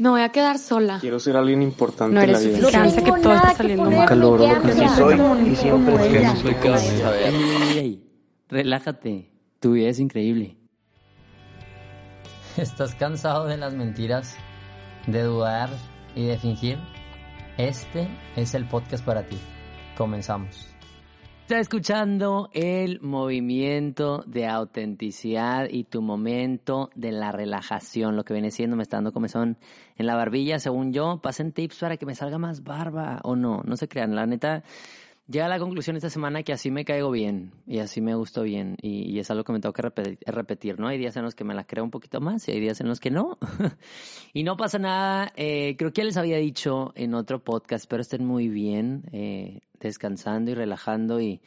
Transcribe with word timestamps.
Me 0.00 0.08
voy 0.08 0.22
a 0.22 0.30
quedar 0.30 0.58
sola. 0.58 0.96
Quiero 0.98 1.20
ser 1.20 1.36
alguien 1.36 1.60
importante 1.60 2.14
No 2.14 2.22
en 2.22 2.32
la 2.32 2.38
eres 2.38 2.46
vida. 2.58 2.70
suficiente, 2.70 3.04
que 3.04 3.20
todo 3.20 3.34
está 3.34 3.52
saliendo 3.54 3.84
mal. 3.84 3.94
Nunca 4.00 4.14
logro 4.14 4.46
lo 4.46 4.62
que 4.62 4.88
soy 4.88 5.20
y 5.46 5.56
siempre 5.56 5.96
Soy. 5.98 7.18
Ey, 7.22 7.34
ey, 7.34 7.78
ey, 7.78 8.10
relájate. 8.48 9.30
Tu 9.58 9.72
vida 9.72 9.90
es 9.90 9.98
increíble. 10.00 10.56
¿Estás 12.56 12.94
cansado 12.94 13.44
de 13.44 13.58
las 13.58 13.74
mentiras, 13.74 14.38
de 15.06 15.22
dudar 15.22 15.68
y 16.14 16.24
de 16.24 16.38
fingir? 16.38 16.78
Este 17.58 18.08
es 18.36 18.54
el 18.54 18.66
podcast 18.66 19.04
para 19.04 19.26
ti. 19.26 19.36
Comenzamos. 19.98 20.69
Está 21.50 21.58
escuchando 21.58 22.48
el 22.52 23.00
movimiento 23.00 24.22
de 24.24 24.46
autenticidad 24.46 25.66
y 25.68 25.82
tu 25.82 26.00
momento 26.00 26.90
de 26.94 27.10
la 27.10 27.32
relajación, 27.32 28.14
lo 28.14 28.24
que 28.24 28.34
viene 28.34 28.52
siendo, 28.52 28.76
me 28.76 28.84
está 28.84 28.98
dando 28.98 29.12
comezón 29.12 29.58
en 29.96 30.06
la 30.06 30.14
barbilla, 30.14 30.60
según 30.60 30.92
yo, 30.92 31.18
pasen 31.20 31.50
tips 31.50 31.80
para 31.80 31.96
que 31.96 32.06
me 32.06 32.14
salga 32.14 32.38
más 32.38 32.62
barba 32.62 33.18
o 33.24 33.34
no, 33.34 33.62
no 33.64 33.76
se 33.76 33.88
crean, 33.88 34.14
la 34.14 34.26
neta, 34.26 34.62
llega 35.30 35.46
a 35.46 35.48
la 35.48 35.58
conclusión 35.58 35.96
esta 35.96 36.10
semana 36.10 36.42
que 36.42 36.52
así 36.52 36.70
me 36.70 36.84
caigo 36.84 37.10
bien 37.10 37.52
y 37.66 37.78
así 37.78 38.00
me 38.00 38.14
gusto 38.14 38.42
bien 38.42 38.76
y, 38.82 39.18
es 39.20 39.30
algo 39.30 39.44
que 39.44 39.52
me 39.52 39.60
tengo 39.60 39.72
que 39.72 39.82
repetir, 39.82 40.18
repetir, 40.26 40.80
¿no? 40.80 40.88
Hay 40.88 40.98
días 40.98 41.16
en 41.16 41.22
los 41.22 41.34
que 41.34 41.44
me 41.44 41.54
la 41.54 41.64
creo 41.64 41.84
un 41.84 41.90
poquito 41.90 42.20
más 42.20 42.48
y 42.48 42.52
hay 42.52 42.60
días 42.60 42.80
en 42.80 42.88
los 42.88 43.00
que 43.00 43.10
no. 43.10 43.38
y 44.32 44.42
no 44.42 44.56
pasa 44.56 44.78
nada, 44.78 45.32
eh, 45.36 45.76
creo 45.78 45.92
que 45.92 46.00
ya 46.00 46.04
les 46.04 46.16
había 46.16 46.38
dicho 46.38 46.92
en 46.96 47.14
otro 47.14 47.44
podcast, 47.44 47.86
pero 47.88 48.02
estén 48.02 48.24
muy 48.24 48.48
bien, 48.48 49.04
eh, 49.12 49.60
descansando 49.78 50.50
y 50.50 50.54
relajando 50.54 51.20
y 51.20 51.40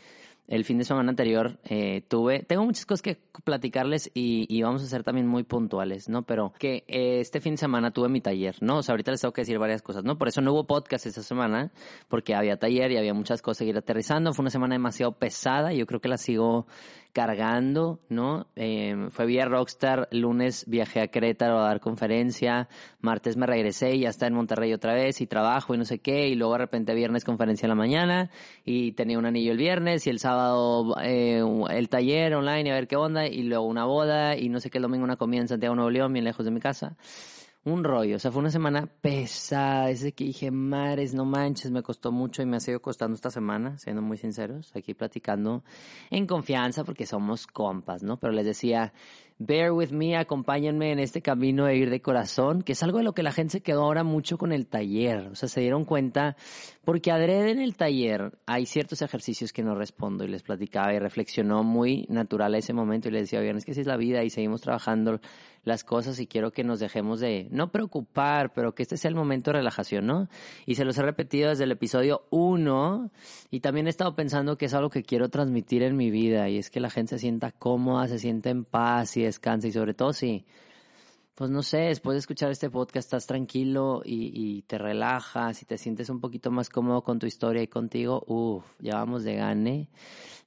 el 0.47 0.65
fin 0.65 0.77
de 0.77 0.83
semana 0.83 1.09
anterior 1.09 1.57
eh, 1.63 2.03
tuve, 2.07 2.43
tengo 2.43 2.65
muchas 2.65 2.85
cosas 2.85 3.01
que 3.01 3.17
platicarles 3.43 4.11
y, 4.13 4.45
y 4.49 4.61
vamos 4.61 4.83
a 4.83 4.87
ser 4.87 5.03
también 5.03 5.25
muy 5.25 5.43
puntuales, 5.43 6.09
¿no? 6.09 6.23
Pero 6.23 6.53
que 6.59 6.83
eh, 6.87 7.21
este 7.21 7.39
fin 7.39 7.53
de 7.53 7.57
semana 7.57 7.91
tuve 7.91 8.09
mi 8.09 8.19
taller, 8.19 8.55
¿no? 8.61 8.77
O 8.77 8.83
sea, 8.83 8.93
ahorita 8.93 9.11
les 9.11 9.21
tengo 9.21 9.33
que 9.33 9.41
decir 9.41 9.57
varias 9.57 9.81
cosas, 9.81 10.03
¿no? 10.03 10.17
Por 10.17 10.27
eso 10.27 10.41
no 10.41 10.51
hubo 10.51 10.65
podcast 10.65 11.05
esta 11.05 11.23
semana, 11.23 11.71
porque 12.09 12.35
había 12.35 12.57
taller 12.57 12.91
y 12.91 12.97
había 12.97 13.13
muchas 13.13 13.41
cosas 13.41 13.59
que 13.59 13.69
ir 13.69 13.77
aterrizando. 13.77 14.33
Fue 14.33 14.43
una 14.43 14.49
semana 14.49 14.75
demasiado 14.75 15.13
pesada, 15.13 15.73
yo 15.73 15.85
creo 15.85 16.01
que 16.01 16.09
la 16.09 16.17
sigo 16.17 16.67
cargando, 17.13 17.99
¿no? 18.09 18.47
Eh, 18.55 19.07
fue 19.11 19.27
vía 19.27 19.45
Rockstar, 19.45 20.09
lunes 20.11 20.65
viajé 20.67 20.99
a 20.99 21.07
Querétaro 21.07 21.59
a 21.59 21.67
dar 21.67 21.79
conferencia, 21.79 22.67
martes 22.99 23.37
me 23.37 23.45
regresé 23.45 23.95
y 23.95 23.99
ya 24.01 24.09
está 24.09 24.25
en 24.25 24.33
Monterrey 24.33 24.73
otra 24.73 24.93
vez 24.93 25.21
y 25.21 25.27
trabajo 25.27 25.75
y 25.75 25.77
no 25.77 25.85
sé 25.85 25.99
qué, 25.99 26.27
y 26.27 26.35
luego 26.35 26.53
de 26.53 26.59
repente 26.59 26.95
viernes 26.95 27.23
conferencia 27.23 27.67
en 27.67 27.69
la 27.69 27.75
mañana 27.75 28.31
y 28.65 28.93
tenía 28.93 29.19
un 29.19 29.27
anillo 29.27 29.51
el 29.51 29.59
viernes 29.59 30.07
y 30.07 30.09
el 30.09 30.19
sábado 30.19 30.95
eh, 31.03 31.43
el 31.69 31.89
taller 31.89 32.33
online 32.33 32.69
y 32.69 32.71
a 32.71 32.75
ver 32.75 32.87
qué 32.87 32.95
onda 32.95 33.27
y 33.27 33.43
luego 33.43 33.65
una 33.65 33.85
boda 33.85 34.35
y 34.35 34.49
no 34.49 34.59
sé 34.59 34.71
qué 34.71 34.79
el 34.79 34.81
domingo 34.81 35.03
una 35.03 35.15
comida 35.15 35.41
en 35.41 35.47
Santiago 35.47 35.75
Nuevo 35.75 35.91
León, 35.91 36.11
bien 36.11 36.25
lejos 36.25 36.45
de 36.45 36.51
mi 36.51 36.59
casa. 36.59 36.97
Un 37.65 37.85
rollo, 37.85 38.17
o 38.17 38.19
sea, 38.19 38.29
fue 38.29 38.41
una 38.41 38.49
semana 38.49 38.87
pesada, 38.87 39.89
ese 39.89 40.11
que 40.11 40.25
dije, 40.25 40.51
mares, 40.51 41.13
no 41.13 41.23
manches, 41.23 41.71
me 41.71 41.81
costó 41.81 42.11
mucho 42.11 42.41
y 42.41 42.45
me 42.45 42.57
ha 42.57 42.59
seguido 42.59 42.81
costando 42.81 43.15
esta 43.15 43.31
semana, 43.31 43.77
siendo 43.77 44.01
muy 44.01 44.17
sinceros, 44.17 44.75
aquí 44.75 44.93
platicando 44.93 45.63
en 46.09 46.27
confianza 46.27 46.83
porque 46.83 47.05
somos 47.05 47.47
compas, 47.47 48.03
¿no? 48.03 48.19
Pero 48.19 48.33
les 48.33 48.45
decía, 48.45 48.91
bear 49.39 49.71
with 49.71 49.91
me, 49.91 50.17
acompáñenme 50.17 50.91
en 50.91 50.99
este 50.99 51.21
camino 51.21 51.63
de 51.63 51.77
ir 51.77 51.89
de 51.89 52.01
corazón, 52.01 52.63
que 52.63 52.73
es 52.73 52.83
algo 52.83 52.97
de 52.97 53.05
lo 53.05 53.13
que 53.13 53.23
la 53.23 53.31
gente 53.31 53.53
se 53.53 53.61
quedó 53.61 53.83
ahora 53.83 54.03
mucho 54.03 54.37
con 54.37 54.51
el 54.51 54.67
taller, 54.67 55.27
o 55.27 55.35
sea, 55.35 55.47
se 55.47 55.61
dieron 55.61 55.85
cuenta, 55.85 56.35
porque 56.83 57.11
adrede 57.11 57.51
en 57.51 57.59
el 57.59 57.75
taller 57.75 58.37
hay 58.45 58.65
ciertos 58.65 59.01
ejercicios 59.01 59.53
que 59.53 59.63
no 59.63 59.73
respondo 59.73 60.25
y 60.25 60.27
les 60.27 60.43
platicaba 60.43 60.93
y 60.93 60.99
reflexionó 60.99 61.63
muy 61.63 62.05
natural 62.09 62.53
a 62.53 62.57
ese 62.57 62.73
momento 62.73 63.07
y 63.07 63.11
les 63.11 63.23
decía, 63.23 63.39
oigan, 63.39 63.55
es 63.55 63.63
que 63.65 63.71
así 63.71 63.81
es 63.81 63.87
la 63.87 63.95
vida 63.95 64.23
y 64.23 64.29
seguimos 64.29 64.61
trabajando 64.61 65.21
las 65.63 65.85
cosas 65.85 66.19
y 66.19 66.27
quiero 66.27 66.51
que 66.51 66.65
nos 66.65 66.81
dejemos 66.81 67.21
de 67.21 67.47
no 67.51 67.71
preocupar, 67.71 68.51
pero 68.53 68.75
que 68.75 68.83
este 68.83 68.97
sea 68.97 69.07
el 69.07 69.15
momento 69.15 69.51
de 69.51 69.59
relajación, 69.59 70.05
¿no? 70.05 70.27
Y 70.65 70.75
se 70.75 70.83
los 70.83 70.97
he 70.97 71.03
repetido 71.03 71.49
desde 71.49 71.63
el 71.63 71.71
episodio 71.71 72.25
1 72.31 73.11
y 73.49 73.61
también 73.61 73.87
he 73.87 73.89
estado 73.89 74.13
pensando 74.13 74.57
que 74.57 74.65
es 74.65 74.73
algo 74.73 74.89
que 74.89 75.03
quiero 75.03 75.29
transmitir 75.29 75.83
en 75.83 75.95
mi 75.95 76.11
vida 76.11 76.49
y 76.49 76.57
es 76.57 76.69
que 76.69 76.81
la 76.81 76.89
gente 76.89 77.15
se 77.15 77.19
sienta 77.19 77.51
cómoda, 77.51 78.09
se 78.09 78.19
sienta 78.19 78.49
en 78.49 78.65
paz 78.65 79.15
y 79.15 79.23
descansa 79.23 79.69
y 79.69 79.71
sobre 79.71 79.93
todo 79.93 80.11
si, 80.11 80.45
pues 81.35 81.49
no 81.49 81.63
sé, 81.63 81.77
después 81.77 82.15
de 82.15 82.19
escuchar 82.19 82.51
este 82.51 82.69
podcast 82.69 83.07
estás 83.07 83.25
tranquilo 83.25 84.01
y, 84.05 84.31
y 84.33 84.61
te 84.63 84.77
relajas 84.77 85.61
y 85.61 85.65
te 85.65 85.77
sientes 85.77 86.09
un 86.09 86.19
poquito 86.19 86.51
más 86.51 86.69
cómodo 86.69 87.03
con 87.03 87.19
tu 87.19 87.25
historia 87.25 87.63
y 87.63 87.67
contigo, 87.67 88.23
uff, 88.27 88.65
ya 88.79 88.95
vamos 88.95 89.23
de 89.23 89.35
gane. 89.35 89.89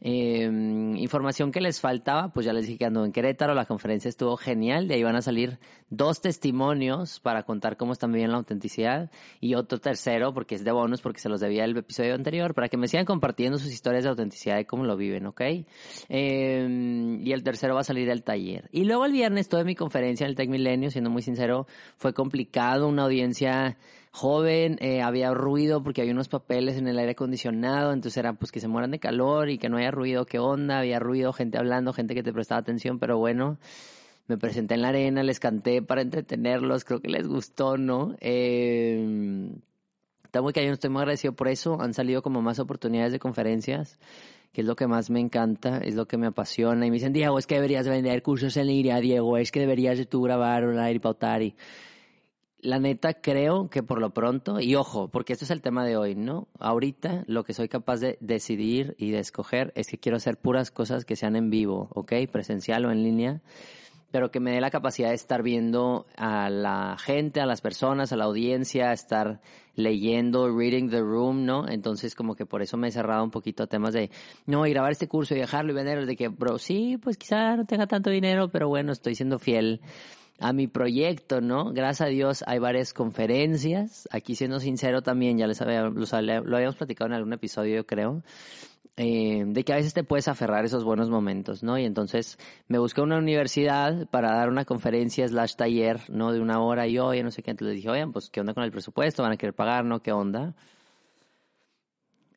Eh, 0.01 0.45
información 0.45 1.51
que 1.51 1.61
les 1.61 1.81
faltaba, 1.81 2.29
pues 2.29 2.45
ya 2.45 2.53
les 2.53 2.67
dije 2.67 2.79
que 2.79 2.85
ando 2.85 3.05
en 3.05 3.13
Querétaro, 3.13 3.55
la 3.55 3.65
conferencia 3.65 4.09
estuvo 4.09 4.37
genial, 4.37 4.89
de 4.89 4.95
ahí 4.95 5.03
van 5.03 5.17
a 5.17 5.23
salir 5.23 5.59
dos 5.89 6.21
testimonios 6.21 7.19
para 7.21 7.45
contar 7.45 7.77
cómo 7.77 7.93
están 7.93 8.13
viviendo 8.13 8.33
la 8.33 8.39
autenticidad 8.39 9.11
y 9.41 9.55
otro 9.55 9.79
tercero, 9.79 10.35
porque 10.35 10.55
es 10.55 10.65
de 10.65 10.73
bonus, 10.73 11.01
porque 11.01 11.21
se 11.21 11.29
los 11.29 11.41
debía 11.41 11.65
el 11.65 11.77
episodio 11.77 12.15
anterior, 12.15 12.55
para 12.55 12.69
que 12.69 12.77
me 12.77 12.89
sigan 12.89 13.07
compartiendo 13.07 13.59
sus 13.59 13.73
historias 13.73 14.05
de 14.05 14.11
autenticidad 14.11 14.59
y 14.59 14.65
cómo 14.67 14.85
lo 14.85 14.97
viven, 14.97 15.27
¿ok? 15.27 15.41
Eh, 16.09 17.19
y 17.25 17.33
el 17.33 17.43
tercero 17.43 17.75
va 17.75 17.81
a 17.81 17.85
salir 17.85 18.07
del 18.07 18.23
taller. 18.23 18.69
Y 18.73 18.85
luego 18.85 19.07
el 19.07 19.13
viernes 19.13 19.49
tuve 19.49 19.65
mi 19.65 19.75
conferencia 19.75 20.25
en 20.25 20.31
el 20.31 20.37
Tech 20.37 20.51
Milenio, 20.51 20.76
siendo 20.91 21.11
muy 21.11 21.23
sincero, 21.23 21.67
fue 21.97 22.13
complicado, 22.13 22.89
una 22.89 23.05
audiencia 23.05 23.77
joven, 24.11 24.79
eh, 24.81 25.03
había 25.03 25.35
ruido 25.35 25.83
porque 25.83 26.01
había 26.01 26.15
unos 26.15 26.29
papeles 26.29 26.77
en 26.77 26.89
el 26.89 26.99
aire 26.99 27.13
acondicionado, 27.13 27.93
entonces 27.93 28.17
era 28.17 28.33
pues 28.33 28.51
que 28.51 28.61
se 28.61 28.69
mueran 28.69 28.91
de 28.91 28.99
calor 28.99 29.51
y 29.51 29.59
que 29.59 29.69
no 29.69 29.77
haya 29.77 29.91
ruido, 29.91 30.25
qué 30.25 30.39
onda, 30.39 30.79
había 30.79 30.99
ruido, 30.99 31.33
gente 31.35 31.59
hablando, 31.59 31.93
gente 31.93 32.15
que 32.15 32.23
te 32.23 32.33
prestaba 32.33 32.61
atención, 32.61 32.99
pero 32.99 33.19
bueno, 33.19 33.59
me 34.27 34.39
presenté 34.39 34.75
en 34.75 34.83
la 34.83 34.89
arena, 34.89 35.23
les 35.23 35.39
canté 35.39 35.83
para 35.83 36.01
entretenerlos, 36.03 36.85
creo 36.85 37.01
que 37.01 37.09
les 37.09 37.29
gustó, 37.29 37.77
¿no? 37.77 38.17
Eh, 38.21 39.51
está 40.25 40.41
muy 40.41 40.53
cañón, 40.53 40.73
estoy 40.73 40.91
muy 40.91 41.01
agradecido 41.01 41.35
por 41.35 41.49
eso, 41.49 41.81
han 41.81 41.95
salido 41.95 42.23
como 42.23 42.43
más 42.43 42.59
oportunidades 42.59 43.13
de 43.13 43.19
conferencias, 43.19 43.99
que 44.57 44.63
es 44.63 44.67
lo 44.67 44.75
que 44.75 44.87
más 44.87 45.11
me 45.11 45.21
encanta, 45.21 45.81
es 45.85 45.97
lo 45.97 46.09
que 46.09 46.17
me 46.17 46.29
apasiona, 46.29 46.87
y 46.87 46.91
me 46.91 46.95
dicen, 46.95 47.13
Diego, 47.13 47.39
es 47.39 47.47
que 47.47 47.57
deberías 47.57 47.87
vender 47.87 48.23
cursos 48.23 48.57
en 48.57 48.69
línea, 48.69 48.99
Diego, 49.01 49.37
es 49.37 49.53
que 49.53 49.61
deberías 49.61 49.99
de 49.99 50.07
tú 50.07 50.23
grabar 50.23 50.65
online 50.65 50.93
y 50.93 50.99
pautar 50.99 51.43
la 52.61 52.79
neta 52.79 53.21
creo 53.21 53.69
que 53.69 53.83
por 53.83 54.01
lo 54.01 54.15
pronto, 54.15 54.59
y 54.59 54.75
ojo, 54.75 55.09
porque 55.09 55.35
esto 55.35 55.45
es 55.45 55.51
el 55.51 55.61
tema 55.61 55.85
de 55.85 55.99
hoy, 55.99 56.15
¿no? 56.15 56.49
Ahorita 56.59 57.23
lo 57.27 57.45
que 57.45 57.53
soy 57.53 57.69
capaz 57.69 57.99
de 57.99 58.17
decidir 58.23 58.95
y 58.97 59.11
de 59.11 59.19
escoger 59.19 59.75
es 59.77 59.89
que 59.89 59.99
quiero 59.99 60.17
hacer 60.17 60.39
puras 60.39 60.71
cosas 60.71 61.05
que 61.05 61.17
sean 61.17 61.37
en 61.37 61.51
vivo, 61.51 61.91
¿ok? 61.93 62.15
Presencial 62.33 62.87
o 62.87 62.91
en 62.91 63.03
línea, 63.03 63.43
pero 64.11 64.31
que 64.31 64.41
me 64.41 64.53
dé 64.53 64.61
la 64.61 64.71
capacidad 64.71 65.09
de 65.09 65.15
estar 65.15 65.43
viendo 65.43 66.07
a 66.17 66.49
la 66.49 66.97
gente, 66.99 67.41
a 67.41 67.47
las 67.47 67.61
personas, 67.61 68.13
a 68.13 68.17
la 68.17 68.25
audiencia, 68.25 68.93
estar 68.93 69.41
leyendo, 69.75 70.49
reading 70.57 70.89
the 70.89 71.01
room, 71.01 71.45
¿no? 71.45 71.69
Entonces 71.69 72.15
como 72.15 72.35
que 72.35 72.47
por 72.47 72.63
eso 72.63 72.77
me 72.77 72.89
he 72.89 72.93
cerrado 72.93 73.23
un 73.23 73.31
poquito 73.31 73.65
a 73.65 73.67
temas 73.67 73.93
de, 73.93 74.11
no, 74.47 74.67
y 74.67 74.71
grabar 74.71 74.93
este 74.93 75.09
curso 75.09 75.35
y 75.35 75.39
dejarlo 75.39 75.73
y 75.73 75.75
venderlo, 75.75 76.07
de 76.07 76.17
que, 76.17 76.29
bro, 76.29 76.59
sí, 76.59 76.97
pues 76.97 77.17
quizá 77.17 77.57
no 77.57 77.67
tenga 77.67 77.87
tanto 77.87 78.11
dinero, 78.11 78.49
pero 78.49 78.69
bueno, 78.69 78.93
estoy 78.93 79.15
siendo 79.15 79.39
fiel 79.39 79.81
a 80.39 80.53
mi 80.53 80.67
proyecto, 80.67 81.41
¿no? 81.41 81.73
Gracias 81.73 82.07
a 82.07 82.11
Dios 82.11 82.45
hay 82.47 82.59
varias 82.59 82.93
conferencias. 82.93 84.09
Aquí 84.11 84.35
siendo 84.35 84.61
sincero 84.61 85.03
también, 85.03 85.39
ya 85.39 85.47
les 85.47 85.61
había, 85.61 85.83
lo 85.83 86.57
habíamos 86.57 86.77
platicado 86.77 87.09
en 87.09 87.15
algún 87.15 87.33
episodio, 87.33 87.77
yo 87.77 87.87
creo, 87.87 88.23
eh, 88.99 89.45
de 89.47 89.65
que 89.65 89.73
a 89.75 89.77
veces 89.77 89.93
te 89.93 90.05
puedes 90.05 90.27
aferrar 90.27 90.65
esos 90.65 90.83
buenos 90.83 91.11
momentos, 91.11 91.63
¿no? 91.63 91.79
Y 91.79 91.85
entonces 91.85 92.39
me 92.67 92.79
busqué 92.79 93.03
una 93.03 93.19
universidad 93.19 94.09
para 94.09 94.33
dar 94.33 94.49
una 94.49 94.65
conferencia 94.65 95.29
slash 95.29 95.55
taller, 95.55 96.01
¿no? 96.09 96.33
De 96.33 96.41
una 96.41 96.61
hora 96.61 96.87
y 96.87 96.95
yo, 96.95 97.13
ya 97.13 97.23
no 97.23 97.31
sé 97.31 97.43
qué. 97.43 97.51
Entonces 97.51 97.75
les 97.75 97.83
dije, 97.83 97.91
oigan, 97.91 98.13
pues, 98.13 98.31
¿qué 98.31 98.41
onda 98.41 98.55
con 98.55 98.65
el 98.65 98.71
presupuesto? 98.73 99.23
¿Van 99.23 99.33
a 99.33 99.37
querer 99.37 99.55
pagar, 99.55 99.85
no? 99.85 100.01
¿Qué 100.01 100.13
onda? 100.13 100.55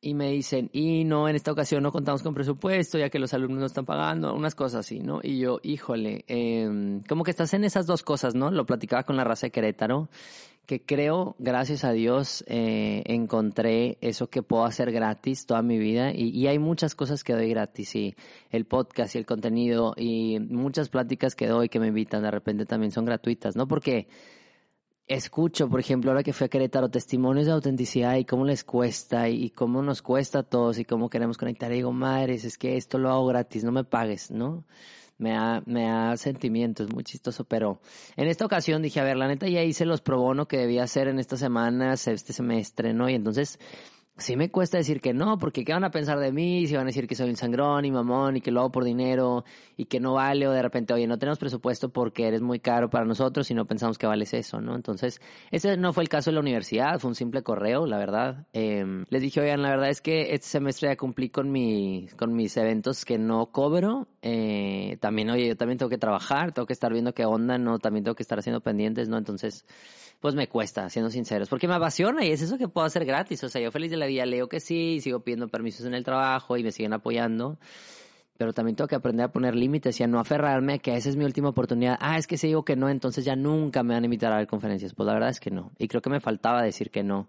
Y 0.01 0.13
me 0.13 0.31
dicen, 0.31 0.69
y 0.73 1.03
no, 1.05 1.27
en 1.29 1.35
esta 1.35 1.51
ocasión 1.51 1.83
no 1.83 1.91
contamos 1.91 2.23
con 2.23 2.33
presupuesto, 2.33 2.97
ya 2.97 3.09
que 3.09 3.19
los 3.19 3.33
alumnos 3.33 3.59
no 3.59 3.65
están 3.65 3.85
pagando, 3.85 4.33
unas 4.33 4.55
cosas 4.55 4.81
así, 4.81 4.99
¿no? 4.99 5.19
Y 5.23 5.39
yo, 5.39 5.59
híjole, 5.63 6.23
eh, 6.27 7.01
como 7.07 7.23
que 7.23 7.31
estás 7.31 7.53
en 7.53 7.65
esas 7.65 7.85
dos 7.85 8.03
cosas, 8.03 8.35
¿no? 8.35 8.49
Lo 8.51 8.65
platicaba 8.65 9.03
con 9.03 9.17
la 9.17 9.25
raza 9.25 9.47
de 9.47 9.51
Querétaro, 9.51 10.09
que 10.69 10.85
creo, 10.85 11.35
gracias 11.39 11.83
a 11.83 11.93
Dios, 11.93 12.43
eh, 12.45 13.01
encontré 13.07 13.97
eso 14.01 14.29
que 14.29 14.43
puedo 14.43 14.65
hacer 14.65 14.91
gratis 14.91 15.47
toda 15.47 15.63
mi 15.63 15.79
vida. 15.79 16.11
Y, 16.13 16.29
y 16.29 16.45
hay 16.45 16.59
muchas 16.59 16.93
cosas 16.93 17.23
que 17.23 17.33
doy 17.33 17.49
gratis, 17.49 17.95
y 17.95 18.15
el 18.51 18.67
podcast 18.67 19.15
y 19.15 19.17
el 19.17 19.25
contenido, 19.25 19.95
y 19.97 20.37
muchas 20.39 20.89
pláticas 20.89 21.33
que 21.33 21.47
doy 21.47 21.69
que 21.69 21.79
me 21.79 21.87
invitan 21.87 22.21
de 22.21 22.29
repente 22.29 22.67
también 22.67 22.91
son 22.91 23.05
gratuitas, 23.05 23.55
¿no? 23.55 23.67
Porque 23.67 24.09
escucho, 25.07 25.67
por 25.67 25.79
ejemplo, 25.79 26.11
ahora 26.11 26.21
que 26.21 26.33
fui 26.33 26.45
a 26.45 26.49
Querétaro, 26.49 26.91
testimonios 26.91 27.47
de 27.47 27.53
autenticidad 27.53 28.17
y 28.17 28.25
cómo 28.25 28.45
les 28.45 28.63
cuesta 28.63 29.27
y 29.27 29.49
cómo 29.49 29.81
nos 29.81 30.03
cuesta 30.03 30.39
a 30.39 30.43
todos 30.43 30.77
y 30.77 30.85
cómo 30.85 31.09
queremos 31.09 31.39
conectar. 31.39 31.71
Y 31.71 31.77
digo, 31.77 31.93
madres, 31.93 32.45
es 32.45 32.59
que 32.59 32.77
esto 32.77 32.99
lo 32.99 33.09
hago 33.09 33.25
gratis, 33.25 33.63
no 33.63 33.71
me 33.71 33.85
pagues, 33.85 34.29
¿no? 34.29 34.65
Me 35.19 35.31
da, 35.31 35.61
me 35.65 35.83
da 35.83 36.17
sentimiento, 36.17 36.83
es 36.83 36.91
muy 36.91 37.03
chistoso, 37.03 37.43
pero 37.43 37.79
en 38.15 38.27
esta 38.27 38.45
ocasión 38.45 38.81
dije, 38.81 38.99
a 38.99 39.03
ver, 39.03 39.17
la 39.17 39.27
neta 39.27 39.47
ya 39.47 39.61
hice 39.63 39.85
los 39.85 40.01
pro 40.01 40.17
bono 40.17 40.47
que 40.47 40.57
debía 40.57 40.83
hacer 40.83 41.07
en 41.07 41.19
estas 41.19 41.39
semanas, 41.39 42.07
este 42.07 42.33
semestre, 42.33 42.93
¿no? 42.93 43.09
Y 43.09 43.15
entonces 43.15 43.59
sí 44.19 44.35
me 44.35 44.51
cuesta 44.51 44.77
decir 44.77 45.01
que 45.01 45.13
no, 45.13 45.37
porque 45.37 45.63
¿qué 45.63 45.73
van 45.73 45.83
a 45.83 45.91
pensar 45.91 46.19
de 46.19 46.31
mí? 46.31 46.67
Si 46.67 46.75
van 46.75 46.83
a 46.83 46.87
decir 46.87 47.07
que 47.07 47.15
soy 47.15 47.29
un 47.29 47.35
sangrón 47.35 47.85
y 47.85 47.91
mamón 47.91 48.37
y 48.37 48.41
que 48.41 48.51
lo 48.51 48.61
hago 48.61 48.71
por 48.71 48.83
dinero 48.83 49.43
y 49.77 49.85
que 49.85 49.99
no 49.99 50.13
vale 50.13 50.47
o 50.47 50.51
de 50.51 50.61
repente, 50.61 50.93
oye, 50.93 51.07
no 51.07 51.17
tenemos 51.17 51.39
presupuesto 51.39 51.89
porque 51.89 52.27
eres 52.27 52.41
muy 52.41 52.59
caro 52.59 52.89
para 52.89 53.05
nosotros 53.05 53.49
y 53.51 53.53
no 53.53 53.65
pensamos 53.65 53.97
que 53.97 54.07
vales 54.07 54.33
eso, 54.33 54.61
¿no? 54.61 54.75
Entonces, 54.75 55.21
ese 55.51 55.77
no 55.77 55.93
fue 55.93 56.03
el 56.03 56.09
caso 56.09 56.29
de 56.29 56.35
la 56.35 56.41
universidad, 56.41 56.99
fue 56.99 57.09
un 57.09 57.15
simple 57.15 57.43
correo, 57.43 57.85
la 57.85 57.97
verdad. 57.97 58.47
Eh, 58.53 59.03
les 59.09 59.21
dije, 59.21 59.41
oigan, 59.41 59.61
la 59.61 59.69
verdad 59.69 59.89
es 59.89 60.01
que 60.01 60.33
este 60.33 60.47
semestre 60.47 60.89
ya 60.89 60.97
cumplí 60.97 61.29
con, 61.29 61.51
mi, 61.51 62.07
con 62.17 62.35
mis 62.35 62.55
eventos 62.57 63.05
que 63.05 63.17
no 63.17 63.51
cobro. 63.51 64.07
Eh, 64.21 64.97
también, 64.99 65.29
oye, 65.29 65.47
yo 65.47 65.57
también 65.57 65.77
tengo 65.77 65.89
que 65.89 65.97
trabajar, 65.97 66.51
tengo 66.51 66.65
que 66.65 66.73
estar 66.73 66.91
viendo 66.91 67.13
qué 67.13 67.25
onda, 67.25 67.57
¿no? 67.57 67.79
También 67.79 68.03
tengo 68.03 68.15
que 68.15 68.23
estar 68.23 68.39
haciendo 68.39 68.61
pendientes, 68.61 69.07
¿no? 69.07 69.17
Entonces, 69.17 69.65
pues 70.19 70.35
me 70.35 70.49
cuesta, 70.49 70.89
siendo 70.89 71.09
sinceros, 71.09 71.47
porque 71.47 71.67
me 71.67 71.75
apasiona 71.75 72.25
y 72.25 72.31
es 72.31 72.41
eso 72.41 72.57
que 72.57 72.67
puedo 72.67 72.85
hacer 72.85 73.05
gratis. 73.05 73.43
O 73.43 73.49
sea, 73.49 73.61
yo 73.61 73.71
feliz 73.71 73.89
de 73.89 73.97
la 73.97 74.05
vida 74.09 74.25
leo 74.25 74.49
que 74.49 74.59
sí, 74.59 74.99
sigo 75.01 75.21
pidiendo 75.21 75.47
permisos 75.47 75.85
en 75.85 75.93
el 75.93 76.03
trabajo 76.03 76.57
y 76.57 76.63
me 76.63 76.71
siguen 76.71 76.93
apoyando. 76.93 77.57
Pero 78.39 78.53
también 78.53 78.77
tengo 78.77 78.87
que 78.87 78.95
aprender 78.95 79.25
a 79.25 79.31
poner 79.33 79.53
límites 79.53 79.99
y 79.99 80.03
a 80.03 80.07
no 80.07 80.17
aferrarme 80.17 80.75
a 80.75 80.77
que 80.77 80.95
esa 80.95 81.09
es 81.09 81.17
mi 81.17 81.25
última 81.25 81.49
oportunidad. 81.49 81.97
Ah, 81.99 82.17
es 82.17 82.25
que 82.25 82.37
si 82.37 82.47
digo 82.47 82.63
que 82.63 82.77
no, 82.77 82.87
entonces 82.87 83.25
ya 83.25 83.35
nunca 83.35 83.83
me 83.83 83.95
van 83.95 84.03
a 84.03 84.05
invitar 84.05 84.31
a 84.31 84.37
ver 84.37 84.47
conferencias. 84.47 84.93
Pues 84.93 85.05
la 85.07 85.13
verdad 85.13 85.29
es 85.29 85.41
que 85.41 85.51
no. 85.51 85.73
Y 85.77 85.89
creo 85.89 86.01
que 86.01 86.09
me 86.09 86.21
faltaba 86.21 86.63
decir 86.63 86.89
que 86.89 87.03
no 87.03 87.27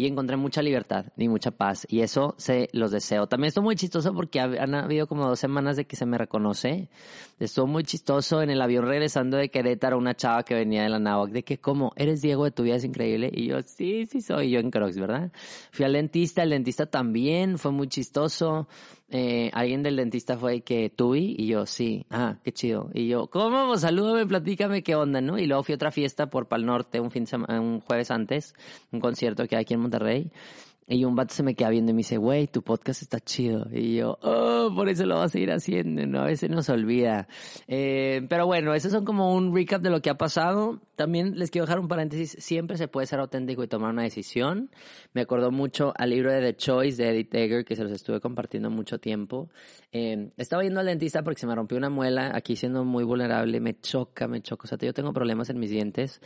y 0.00 0.06
encontré 0.06 0.38
mucha 0.38 0.62
libertad 0.62 1.04
y 1.18 1.28
mucha 1.28 1.50
paz 1.50 1.86
y 1.86 2.00
eso 2.00 2.34
se 2.38 2.70
los 2.72 2.90
deseo. 2.90 3.26
También 3.26 3.48
estuvo 3.48 3.64
muy 3.64 3.76
chistoso 3.76 4.14
porque 4.14 4.40
han 4.40 4.74
habido 4.74 5.06
como 5.06 5.26
dos 5.26 5.38
semanas 5.38 5.76
de 5.76 5.84
que 5.84 5.94
se 5.94 6.06
me 6.06 6.16
reconoce. 6.16 6.88
Estuvo 7.38 7.66
muy 7.66 7.84
chistoso 7.84 8.40
en 8.40 8.48
el 8.48 8.62
avión 8.62 8.86
regresando 8.86 9.36
de 9.36 9.50
Querétaro 9.50 9.98
una 9.98 10.14
chava 10.14 10.42
que 10.42 10.54
venía 10.54 10.84
de 10.84 10.88
la 10.88 10.98
Náhuac 10.98 11.32
de 11.32 11.42
que 11.42 11.58
como 11.58 11.92
eres 11.96 12.22
Diego 12.22 12.44
de 12.44 12.50
tu 12.50 12.62
vida 12.62 12.76
es 12.76 12.84
increíble 12.84 13.30
y 13.30 13.48
yo 13.48 13.60
sí, 13.60 14.06
sí 14.06 14.22
soy 14.22 14.50
yo 14.50 14.60
en 14.60 14.70
Crocs, 14.70 14.98
¿verdad? 14.98 15.32
Fui 15.70 15.84
al 15.84 15.92
dentista, 15.92 16.44
el 16.44 16.50
dentista 16.50 16.86
también 16.86 17.58
fue 17.58 17.70
muy 17.70 17.88
chistoso. 17.88 18.68
Eh, 19.12 19.50
alguien 19.54 19.82
del 19.82 19.96
dentista 19.96 20.38
fue 20.38 20.60
que 20.60 20.88
tuve 20.88 21.18
y 21.18 21.46
yo 21.48 21.66
sí, 21.66 22.06
ah, 22.10 22.36
qué 22.44 22.52
chido. 22.52 22.90
Y 22.94 23.08
yo, 23.08 23.26
¿cómo? 23.26 23.66
Pues 23.66 23.80
salúdame, 23.80 24.24
platícame 24.24 24.84
qué 24.84 24.94
onda, 24.94 25.20
¿no? 25.20 25.36
Y 25.38 25.46
luego 25.46 25.64
fui 25.64 25.72
a 25.72 25.76
otra 25.76 25.90
fiesta 25.90 26.30
por 26.30 26.46
Pal 26.46 26.64
Norte 26.64 27.00
un 27.00 27.10
fin 27.10 27.24
de 27.24 27.58
un 27.58 27.80
jueves 27.80 28.10
antes, 28.12 28.54
un 28.92 29.00
concierto 29.00 29.46
que 29.48 29.56
hay 29.56 29.62
aquí 29.62 29.74
en 29.74 29.80
Monterrey. 29.80 30.30
Y 30.92 31.04
un 31.04 31.14
vato 31.14 31.32
se 31.32 31.44
me 31.44 31.54
queda 31.54 31.70
viendo 31.70 31.92
y 31.92 31.94
me 31.94 31.98
dice, 31.98 32.16
güey, 32.16 32.48
tu 32.48 32.62
podcast 32.62 33.00
está 33.00 33.20
chido. 33.20 33.64
Y 33.70 33.94
yo, 33.94 34.18
oh, 34.22 34.72
por 34.74 34.88
eso 34.88 35.06
lo 35.06 35.14
vas 35.14 35.26
a 35.26 35.28
seguir 35.28 35.52
haciendo, 35.52 36.04
¿no? 36.04 36.22
A 36.22 36.24
veces 36.24 36.50
nos 36.50 36.68
olvida. 36.68 37.28
Eh, 37.68 38.26
pero 38.28 38.46
bueno, 38.46 38.74
esos 38.74 38.90
son 38.90 39.04
como 39.04 39.32
un 39.32 39.54
recap 39.54 39.80
de 39.82 39.90
lo 39.90 40.02
que 40.02 40.10
ha 40.10 40.18
pasado. 40.18 40.80
También 40.96 41.38
les 41.38 41.52
quiero 41.52 41.66
dejar 41.66 41.78
un 41.78 41.86
paréntesis. 41.86 42.36
Siempre 42.40 42.76
se 42.76 42.88
puede 42.88 43.06
ser 43.06 43.20
auténtico 43.20 43.62
y 43.62 43.68
tomar 43.68 43.92
una 43.92 44.02
decisión. 44.02 44.68
Me 45.12 45.20
acordó 45.20 45.52
mucho 45.52 45.92
al 45.96 46.10
libro 46.10 46.32
de 46.32 46.40
The 46.40 46.56
Choice 46.56 47.00
de 47.00 47.10
Edith 47.10 47.34
Egger, 47.36 47.64
que 47.64 47.76
se 47.76 47.84
los 47.84 47.92
estuve 47.92 48.18
compartiendo 48.18 48.68
mucho 48.68 48.98
tiempo. 48.98 49.48
Eh, 49.92 50.32
estaba 50.38 50.64
yendo 50.64 50.80
al 50.80 50.86
dentista 50.86 51.22
porque 51.22 51.38
se 51.38 51.46
me 51.46 51.54
rompió 51.54 51.78
una 51.78 51.88
muela, 51.88 52.32
aquí 52.34 52.56
siendo 52.56 52.84
muy 52.84 53.04
vulnerable. 53.04 53.60
Me 53.60 53.78
choca, 53.78 54.26
me 54.26 54.42
choca. 54.42 54.64
O 54.64 54.66
sea, 54.66 54.76
yo 54.76 54.92
tengo 54.92 55.12
problemas 55.12 55.50
en 55.50 55.60
mis 55.60 55.70
dientes 55.70 56.20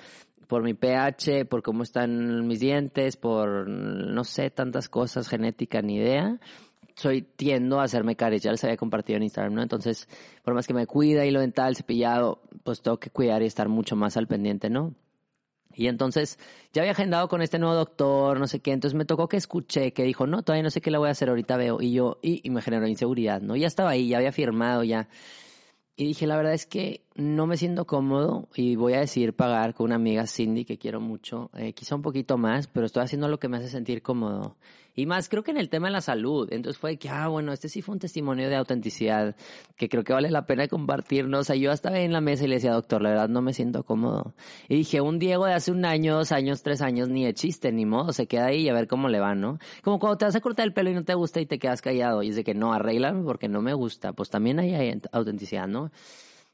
por 0.46 0.62
mi 0.62 0.74
pH, 0.74 1.44
por 1.46 1.62
cómo 1.62 1.82
están 1.82 2.46
mis 2.46 2.60
dientes, 2.60 3.16
por 3.16 3.68
no 3.68 4.24
sé, 4.24 4.50
tantas 4.50 4.88
cosas, 4.88 5.28
genética, 5.28 5.82
ni 5.82 5.96
idea. 5.96 6.38
Soy, 6.96 7.22
tiendo 7.22 7.80
a 7.80 7.84
hacerme 7.84 8.14
caries, 8.14 8.42
ya 8.42 8.52
les 8.52 8.62
había 8.62 8.76
compartido 8.76 9.16
en 9.16 9.24
Instagram, 9.24 9.54
¿no? 9.54 9.62
Entonces, 9.62 10.08
por 10.44 10.54
más 10.54 10.66
que 10.66 10.74
me 10.74 10.86
cuida 10.86 11.26
y 11.26 11.32
lo 11.32 11.40
dental, 11.40 11.74
cepillado, 11.74 12.42
pues 12.62 12.82
tengo 12.82 12.98
que 12.98 13.10
cuidar 13.10 13.42
y 13.42 13.46
estar 13.46 13.68
mucho 13.68 13.96
más 13.96 14.16
al 14.16 14.28
pendiente, 14.28 14.70
¿no? 14.70 14.94
Y 15.76 15.88
entonces, 15.88 16.38
ya 16.72 16.82
había 16.82 16.92
agendado 16.92 17.26
con 17.26 17.42
este 17.42 17.58
nuevo 17.58 17.74
doctor, 17.74 18.38
no 18.38 18.46
sé 18.46 18.60
qué, 18.60 18.70
entonces 18.70 18.96
me 18.96 19.04
tocó 19.04 19.28
que 19.28 19.36
escuché 19.36 19.92
que 19.92 20.04
dijo, 20.04 20.28
no, 20.28 20.42
todavía 20.42 20.62
no 20.62 20.70
sé 20.70 20.80
qué 20.80 20.92
le 20.92 20.98
voy 20.98 21.08
a 21.08 21.12
hacer, 21.12 21.28
ahorita 21.28 21.56
veo. 21.56 21.80
Y 21.80 21.92
yo, 21.92 22.18
y, 22.22 22.40
y 22.46 22.50
me 22.50 22.62
generó 22.62 22.86
inseguridad, 22.86 23.40
¿no? 23.40 23.56
Ya 23.56 23.66
estaba 23.66 23.90
ahí, 23.90 24.06
ya 24.08 24.18
había 24.18 24.30
firmado, 24.30 24.84
ya 24.84 25.08
y 25.96 26.06
dije, 26.06 26.26
la 26.26 26.36
verdad 26.36 26.54
es 26.54 26.66
que 26.66 27.02
no 27.16 27.46
me 27.46 27.56
siento 27.56 27.86
cómodo 27.86 28.48
y 28.54 28.76
voy 28.76 28.94
a 28.94 29.00
decidir 29.00 29.34
pagar 29.34 29.74
con 29.74 29.86
una 29.86 29.96
amiga 29.96 30.26
Cindy 30.26 30.64
que 30.64 30.78
quiero 30.78 31.00
mucho, 31.00 31.50
eh, 31.54 31.72
quizá 31.72 31.94
un 31.94 32.02
poquito 32.02 32.38
más, 32.38 32.66
pero 32.66 32.86
estoy 32.86 33.04
haciendo 33.04 33.28
lo 33.28 33.38
que 33.38 33.48
me 33.48 33.58
hace 33.58 33.68
sentir 33.68 34.02
cómodo. 34.02 34.56
Y 34.96 35.06
más, 35.06 35.28
creo 35.28 35.42
que 35.42 35.50
en 35.50 35.56
el 35.56 35.70
tema 35.70 35.88
de 35.88 35.92
la 35.92 36.00
salud. 36.00 36.48
Entonces 36.52 36.78
fue 36.78 36.96
que, 36.98 37.08
ah, 37.08 37.26
bueno, 37.26 37.52
este 37.52 37.68
sí 37.68 37.82
fue 37.82 37.94
un 37.94 37.98
testimonio 37.98 38.48
de 38.48 38.54
autenticidad 38.54 39.34
que 39.76 39.88
creo 39.88 40.04
que 40.04 40.12
vale 40.12 40.30
la 40.30 40.46
pena 40.46 40.68
compartirnos. 40.68 41.40
O 41.40 41.44
sea, 41.44 41.56
yo 41.56 41.72
estaba 41.72 41.98
en 41.98 42.12
la 42.12 42.20
mesa 42.20 42.44
y 42.44 42.46
le 42.46 42.56
decía, 42.56 42.72
doctor, 42.72 43.02
la 43.02 43.10
verdad 43.10 43.28
no 43.28 43.42
me 43.42 43.52
siento 43.52 43.82
cómodo. 43.82 44.34
Y 44.68 44.76
dije, 44.76 45.00
un 45.00 45.18
Diego 45.18 45.46
de 45.46 45.54
hace 45.54 45.72
un 45.72 45.84
año, 45.84 46.14
dos 46.14 46.30
años, 46.30 46.62
tres 46.62 46.80
años, 46.80 47.08
ni 47.08 47.24
de 47.24 47.34
chiste, 47.34 47.72
ni 47.72 47.84
modo, 47.86 48.12
se 48.12 48.28
queda 48.28 48.46
ahí 48.46 48.62
y 48.62 48.68
a 48.68 48.72
ver 48.72 48.86
cómo 48.86 49.08
le 49.08 49.18
va, 49.18 49.34
¿no? 49.34 49.58
Como 49.82 49.98
cuando 49.98 50.16
te 50.16 50.26
vas 50.26 50.36
a 50.36 50.40
cortar 50.40 50.64
el 50.64 50.72
pelo 50.72 50.90
y 50.90 50.94
no 50.94 51.04
te 51.04 51.14
gusta 51.14 51.40
y 51.40 51.46
te 51.46 51.58
quedas 51.58 51.82
callado 51.82 52.22
y 52.22 52.28
dice 52.28 52.44
que 52.44 52.54
no, 52.54 52.72
arréglame 52.72 53.24
porque 53.24 53.48
no 53.48 53.62
me 53.62 53.74
gusta. 53.74 54.12
Pues 54.12 54.30
también 54.30 54.60
hay 54.60 54.96
autenticidad, 55.10 55.66
¿no? 55.66 55.90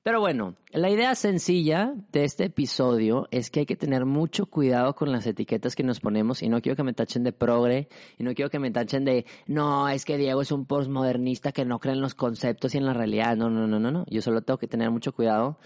Pero 0.02 0.19
bueno, 0.19 0.55
la 0.73 0.88
idea 0.88 1.14
sencilla 1.14 1.93
de 2.11 2.25
este 2.25 2.44
episodio 2.44 3.29
es 3.31 3.50
que 3.50 3.61
hay 3.61 3.67
que 3.67 3.76
tener 3.76 4.06
mucho 4.06 4.47
cuidado 4.47 4.94
con 4.94 5.12
las 5.12 5.26
etiquetas 5.26 5.76
que 5.76 5.82
nos 5.82 6.00
ponemos 6.00 6.43
y 6.43 6.49
no 6.49 6.62
quiero 6.62 6.75
que 6.75 6.82
me 6.82 6.94
tachen 6.94 7.23
de 7.23 7.32
progre 7.32 7.87
y 8.17 8.25
no 8.25 8.32
quiero 8.35 8.49
que 8.49 8.58
me 8.58 8.70
tachen 8.70 9.05
de 9.05 9.26
no, 9.47 9.91
es 9.91 10.06
que 10.06 10.17
Diego 10.17 10.41
es 10.41 10.52
un 10.52 10.64
postmodernista 10.64 11.52
que 11.52 11.67
no 11.67 11.81
cree 11.81 11.93
en 11.93 12.00
los 12.00 12.14
conceptos 12.14 12.75
y 12.75 12.79
en 12.79 12.87
la 12.87 12.94
realidad. 12.94 13.37
No, 13.37 13.50
no, 13.50 13.67
no, 13.67 13.79
no, 13.79 13.91
no. 13.91 14.06
Yo 14.08 14.23
solo 14.23 14.41
tengo 14.41 14.56
que 14.56 14.67
tener 14.67 14.91
mucho 14.91 15.12
cuidado 15.12 15.58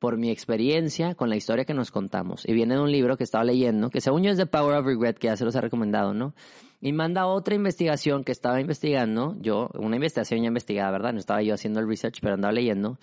por 0.00 0.18
mi 0.18 0.30
experiencia 0.30 1.14
con 1.14 1.28
la 1.28 1.36
historia 1.36 1.64
que 1.64 1.72
nos 1.72 1.92
contamos. 1.92 2.42
Y 2.44 2.54
viene 2.54 2.74
de 2.74 2.80
un 2.80 2.90
libro 2.90 3.16
que 3.16 3.22
estaba 3.22 3.44
leyendo, 3.44 3.90
que 3.90 4.00
según 4.00 4.24
yo 4.24 4.32
es 4.32 4.36
The 4.36 4.46
Power 4.46 4.78
of 4.78 4.86
Regret, 4.86 5.16
que 5.16 5.28
ya 5.28 5.36
se 5.36 5.44
los 5.44 5.54
he 5.54 5.60
recomendado, 5.60 6.12
¿no? 6.12 6.34
Y 6.80 6.92
manda 6.92 7.26
otra 7.26 7.54
investigación 7.54 8.24
que 8.24 8.32
estaba 8.32 8.60
investigando, 8.60 9.36
yo, 9.40 9.70
una 9.78 9.94
investigación 9.94 10.42
ya 10.42 10.48
investigada, 10.48 10.90
¿verdad? 10.90 11.12
No 11.12 11.20
estaba 11.20 11.40
yo 11.40 11.54
haciendo 11.54 11.78
el 11.78 11.88
research, 11.88 12.18
pero 12.20 12.34
andaba 12.34 12.52
leyendo 12.52 12.98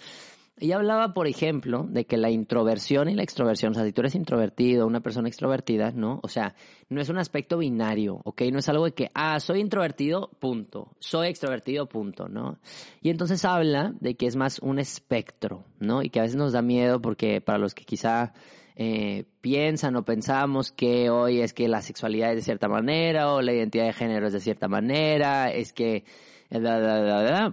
ella 0.64 0.78
hablaba, 0.78 1.14
por 1.14 1.28
ejemplo, 1.28 1.86
de 1.90 2.06
que 2.06 2.16
la 2.16 2.30
introversión 2.30 3.10
y 3.10 3.16
la 3.16 3.24
extroversión, 3.24 3.74
o 3.74 3.76
sea, 3.76 3.84
si 3.84 3.92
tú 3.92 4.00
eres 4.00 4.16
introvertido, 4.16 4.88
una 4.88 5.02
persona 5.02 5.28
extrovertida, 5.28 5.92
¿no? 5.92 6.22
O 6.24 6.30
sea, 6.30 6.56
no 6.88 7.02
es 7.02 7.10
un 7.10 7.18
aspecto 7.18 7.58
binario, 7.58 8.22
¿ok? 8.24 8.44
No 8.44 8.60
es 8.60 8.70
algo 8.70 8.86
de 8.86 8.94
que, 8.94 9.12
ah, 9.14 9.42
soy 9.42 9.60
introvertido, 9.60 10.30
punto. 10.40 10.96
Soy 11.00 11.28
extrovertido, 11.28 11.90
punto, 11.90 12.30
¿no? 12.30 12.60
Y 13.02 13.10
entonces 13.10 13.44
habla 13.44 13.94
de 14.00 14.16
que 14.16 14.26
es 14.26 14.38
más 14.38 14.60
un 14.60 14.80
espectro, 14.80 15.66
¿no? 15.80 16.02
Y 16.02 16.10
que 16.10 16.20
a 16.20 16.24
veces 16.24 16.38
nos 16.38 16.54
da 16.54 16.62
miedo 16.62 17.02
porque 17.02 17.42
para 17.42 17.58
los 17.58 17.76
que 17.76 17.84
quizá 17.84 18.32
eh, 18.78 19.26
piensan 19.42 19.98
o 19.98 20.06
pensamos 20.06 20.72
que 20.72 21.10
hoy 21.10 21.42
es 21.42 21.54
que 21.54 21.68
la 21.68 21.82
sexualidad 21.82 22.30
es 22.30 22.38
de 22.38 22.42
cierta 22.42 22.70
manera 22.70 23.34
o 23.34 23.42
la 23.42 23.52
identidad 23.52 23.86
de 23.88 23.94
género 23.94 24.28
es 24.28 24.34
de 24.34 24.40
cierta 24.40 24.70
manera, 24.70 25.52
es 25.52 25.74
que 25.74 26.06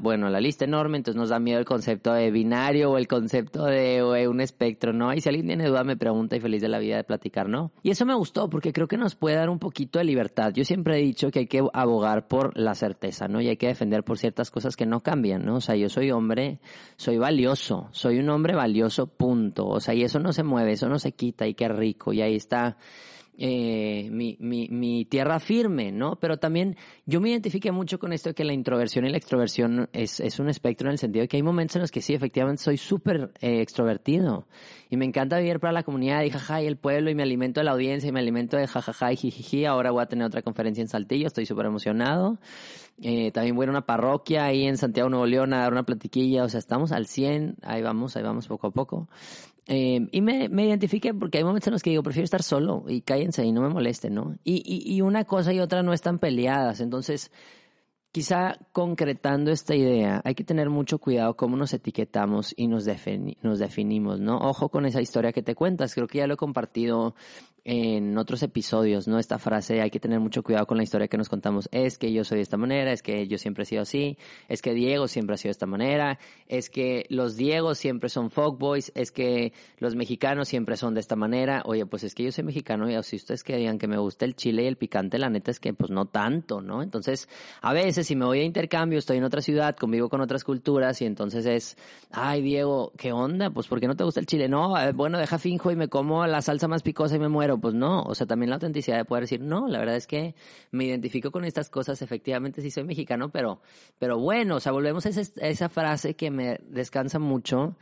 bueno, 0.00 0.29
la 0.29 0.41
lista 0.41 0.64
enorme, 0.64 0.99
entonces 0.99 1.19
nos 1.19 1.31
da 1.31 1.38
miedo 1.38 1.58
el 1.58 1.64
concepto 1.64 2.12
de 2.12 2.31
binario 2.31 2.91
o 2.91 2.99
el 2.99 3.08
concepto 3.08 3.64
de, 3.64 4.02
un 4.29 4.41
espectro, 4.41 4.93
¿no? 4.93 5.12
Y 5.14 5.20
si 5.20 5.29
alguien 5.29 5.47
tiene 5.47 5.67
duda 5.67 5.85
me 5.85 5.97
pregunta 5.97 6.37
y 6.37 6.41
feliz 6.41 6.61
de 6.61 6.69
la 6.69 6.79
vida 6.79 6.97
de 6.97 7.05
platicar, 7.05 7.49
¿no? 7.49 7.73
Y 7.82 7.91
eso 7.91 8.05
me 8.05 8.14
gustó 8.14 8.50
porque 8.50 8.73
creo 8.73 8.88
que 8.88 8.99
nos 8.99 9.14
puede 9.14 9.37
dar 9.37 9.49
un 9.49 9.58
poquito 9.58 9.99
de 9.99 10.05
libertad. 10.05 10.53
Yo 10.53 10.65
siempre 10.65 10.98
he 10.98 11.03
dicho 11.03 11.31
que 11.31 11.41
hay 11.41 11.46
que 11.46 11.65
abogar 11.72 12.29
por 12.29 12.56
la 12.58 12.75
certeza, 12.75 13.27
¿no? 13.27 13.41
Y 13.41 13.48
hay 13.48 13.56
que 13.56 13.69
defender 13.69 14.05
por 14.05 14.19
ciertas 14.19 14.51
cosas 14.51 14.77
que 14.77 14.84
no 14.84 15.01
cambian, 15.01 15.44
¿no? 15.46 15.56
O 15.56 15.60
sea, 15.60 15.77
yo 15.77 15.89
soy 15.89 16.10
hombre, 16.10 16.60
soy 16.96 17.17
valioso, 17.17 17.89
soy 17.93 18.19
un 18.19 18.29
hombre 18.29 18.55
valioso, 18.55 19.06
punto. 19.06 19.67
O 19.67 19.81
sea, 19.81 19.94
y 19.94 20.03
eso 20.03 20.19
no 20.19 20.32
se 20.32 20.43
mueve, 20.43 20.72
eso 20.72 20.89
no 20.89 20.98
se 20.98 21.13
quita 21.13 21.46
y 21.46 21.55
qué 21.55 21.69
rico. 21.69 22.13
Y 22.13 22.20
ahí 22.20 22.36
está 22.36 22.77
eh, 23.43 24.11
mi, 24.13 24.37
mi, 24.39 24.69
mi, 24.69 25.06
tierra 25.06 25.41
firme, 25.41 25.93
¿no? 25.93 26.17
Pero 26.20 26.39
también 26.39 26.77
yo 27.06 27.23
me 27.23 27.31
identifiqué 27.31 27.73
mucho 27.73 27.99
con 27.99 28.13
esto 28.13 28.29
de 28.29 28.35
que 28.35 28.44
la 28.44 28.53
introversión 28.53 29.06
y 29.06 29.09
la 29.09 29.17
extroversión 29.17 29.89
es, 29.94 30.20
es 30.20 30.39
un 30.39 30.51
espectro 30.51 30.89
en 30.89 30.93
el 30.93 30.99
sentido 30.99 31.23
de 31.23 31.29
que 31.29 31.39
hay 31.39 31.43
momentos 31.43 31.77
en 31.77 31.81
los 31.81 31.91
que 31.91 32.03
sí, 32.03 32.13
efectivamente 32.13 32.63
soy 32.63 32.77
súper 32.77 33.32
eh, 33.41 33.63
extrovertido 33.63 34.47
y 34.91 34.99
me 34.99 35.06
encanta 35.06 35.39
vivir 35.39 35.59
para 35.59 35.73
la 35.73 35.85
comunidad 35.85 36.23
y 36.23 36.29
jaja 36.29 36.61
y 36.61 36.67
el 36.67 36.77
pueblo 36.77 37.09
y 37.11 37.15
me 37.15 37.23
alimento 37.23 37.61
de 37.61 37.65
la 37.65 37.70
audiencia 37.70 38.09
y 38.11 38.13
me 38.13 38.20
alimento 38.20 38.59
de 38.59 38.67
jajaja 38.67 39.11
y 39.13 39.17
jijiji. 39.17 39.65
Ahora 39.65 39.91
voy 39.91 40.03
a 40.03 40.06
tener 40.06 40.27
otra 40.27 40.43
conferencia 40.43 40.82
en 40.82 40.89
Saltillo, 40.89 41.27
estoy 41.27 41.47
súper 41.47 41.65
emocionado. 41.65 42.39
Eh, 43.01 43.31
también 43.31 43.56
voy 43.56 43.67
a 43.69 43.70
una 43.70 43.87
parroquia 43.87 44.44
ahí 44.44 44.67
en 44.67 44.77
Santiago 44.77 45.09
Nuevo 45.09 45.25
León 45.25 45.55
a 45.55 45.61
dar 45.61 45.73
una 45.73 45.85
platiquilla, 45.85 46.44
o 46.44 46.49
sea, 46.51 46.59
estamos 46.59 46.93
al 46.93 47.06
100, 47.06 47.56
ahí 47.63 47.81
vamos, 47.81 48.17
ahí 48.17 48.23
vamos 48.23 48.49
poco 48.49 48.67
a 48.67 48.70
poco. 48.70 49.09
Eh, 49.72 50.08
y 50.10 50.20
me, 50.20 50.48
me 50.48 50.67
identifiqué 50.67 51.15
porque 51.15 51.39
hay 51.39 51.44
momentos 51.44 51.69
en 51.69 51.74
los 51.74 51.82
que 51.84 51.91
digo, 51.91 52.03
prefiero 52.03 52.24
estar 52.24 52.43
solo 52.43 52.86
y 52.89 53.03
cállense 53.03 53.44
y 53.44 53.53
no 53.53 53.60
me 53.60 53.69
molesten, 53.69 54.15
¿no? 54.15 54.34
Y, 54.43 54.65
y, 54.67 54.96
y 54.96 55.00
una 55.00 55.24
cosa 55.24 55.53
y 55.53 55.60
otra 55.60 55.84
no 55.84 55.93
están 55.93 56.19
peleadas, 56.19 56.81
entonces 56.81 57.31
quizá 58.12 58.58
concretando 58.72 59.53
esta 59.53 59.77
idea, 59.77 60.20
hay 60.24 60.34
que 60.34 60.43
tener 60.43 60.70
mucho 60.70 60.98
cuidado 60.98 61.36
cómo 61.36 61.56
nos 61.56 61.72
etiquetamos 61.72 62.53
y 62.56 62.67
nos, 62.67 62.84
nos 63.43 63.58
definimos, 63.60 64.19
¿no? 64.19 64.39
Ojo 64.39 64.70
con 64.70 64.86
esa 64.86 65.00
historia 65.00 65.32
que 65.32 65.43
te 65.43 65.55
cuentas, 65.55 65.94
creo 65.94 66.08
que 66.08 66.19
ya 66.19 66.27
lo 66.27 66.34
he 66.34 66.36
compartido 66.36 67.15
en 67.64 68.17
otros 68.19 68.43
episodios, 68.43 69.08
¿no? 69.08 69.19
Esta 69.19 69.38
frase, 69.38 69.81
hay 69.81 69.90
que 69.90 70.00
tener 70.00 70.20
mucho 70.20 70.43
cuidado 70.43 70.67
con 70.67 70.76
la 70.76 70.82
historia 70.82 71.08
que 71.08 71.19
nos 71.19 71.29
contamos. 71.29 71.69
Es 71.72 71.98
que 71.98 72.12
yo 72.12 72.24
soy 72.24 72.36
de 72.36 72.43
esta 72.43 72.56
manera, 72.56 72.93
es 72.93 73.02
que 73.02 73.26
yo 73.29 73.38
siempre 73.38 73.64
he 73.64 73.67
sido 73.67 73.82
así, 73.82 74.19
es 74.48 74.62
que 74.62 74.74
Diego 74.74 75.08
siempre 75.08 75.34
ha 75.34 75.36
sido 75.36 75.50
de 75.50 75.52
esta 75.52 75.67
manera, 75.67 76.19
es 76.48 76.70
que 76.70 77.06
los 77.08 77.36
Diegos 77.36 77.79
siempre 77.79 78.08
son 78.08 78.31
folkboys, 78.31 78.93
es 78.94 79.12
que 79.12 79.52
los 79.79 79.94
mexicanos 79.94 80.48
siempre 80.48 80.76
son 80.76 80.94
de 80.94 81.00
esta 81.00 81.17
manera. 81.17 81.62
Oye, 81.67 81.86
pues 81.86 82.05
es 82.05 82.14
que 82.14 82.24
yo 82.24 82.32
soy 82.32 82.44
mexicano 82.44 82.90
y 82.90 83.02
si 83.02 83.17
ustedes 83.17 83.44
que 83.44 83.56
digan 83.56 83.79
que 83.79 83.88
me 83.88 83.98
gusta 83.98 84.24
el 84.24 84.34
chile 84.34 84.64
y 84.64 84.67
el 84.67 84.76
picante, 84.76 85.19
la 85.19 85.31
neta 85.31 85.50
es 85.50 85.60
que 85.60 85.74
pues 85.74 85.90
no 85.90 86.06
tanto, 86.06 86.60
¿no? 86.60 86.82
Entonces, 86.82 87.29
a 87.60 87.72
veces 87.72 88.06
si 88.06 88.17
me 88.17 88.24
voy 88.24 88.40
a 88.40 88.44
intercambio, 88.44 88.98
estoy 88.98 89.19
en 89.19 89.24
otra 89.24 89.43
ciudad, 89.43 89.76
convivo 89.76 90.08
con 90.08 90.20
otras 90.20 90.44
culturas 90.44 91.00
y 91.02 91.06
entonces 91.06 91.46
es, 91.46 91.76
ay 92.10 92.43
Diego, 92.43 92.93
¿qué 92.96 93.12
onda? 93.12 93.50
Pues 93.50 93.67
¿por 93.69 93.81
qué 93.81 93.86
no 93.86 93.96
te 93.96 94.05
gusta 94.05 94.20
el 94.20 94.26
chile? 94.26 94.48
No, 94.48 94.79
eh, 94.79 94.93
bueno, 94.93 95.19
deja 95.19 95.38
finjo 95.38 95.70
y 95.70 95.76
me 95.76 95.88
como 95.88 96.26
la 96.26 96.43
salsa 96.43 96.69
más 96.69 96.82
picosa 96.82 97.17
y 97.17 97.19
me 97.19 97.29
muero 97.29 97.50
pues 97.59 97.75
no, 97.75 98.03
o 98.03 98.15
sea, 98.15 98.27
también 98.27 98.51
la 98.51 98.57
autenticidad 98.57 98.99
de 98.99 99.05
poder 99.05 99.25
decir, 99.25 99.41
no, 99.41 99.69
la 99.69 99.79
verdad 99.79 99.97
es 99.97 100.07
que 100.07 100.35
me 100.71 100.85
identifico 100.85 101.31
con 101.31 101.45
estas 101.45 101.71
cosas, 101.71 102.03
efectivamente 102.03 102.61
sí 102.61 102.71
soy 102.71 102.85
mexicano, 102.85 103.31
pero, 103.31 103.61
pero 103.99 104.19
bueno, 104.19 104.57
o 104.57 104.61
sea, 104.61 104.73
volvemos 104.73 105.07
a, 105.07 105.09
esa 105.09 105.69
frase 105.69 106.15
que 106.15 106.31
me 106.31 106.59
descansa 106.69 107.19
mucho, 107.19 107.77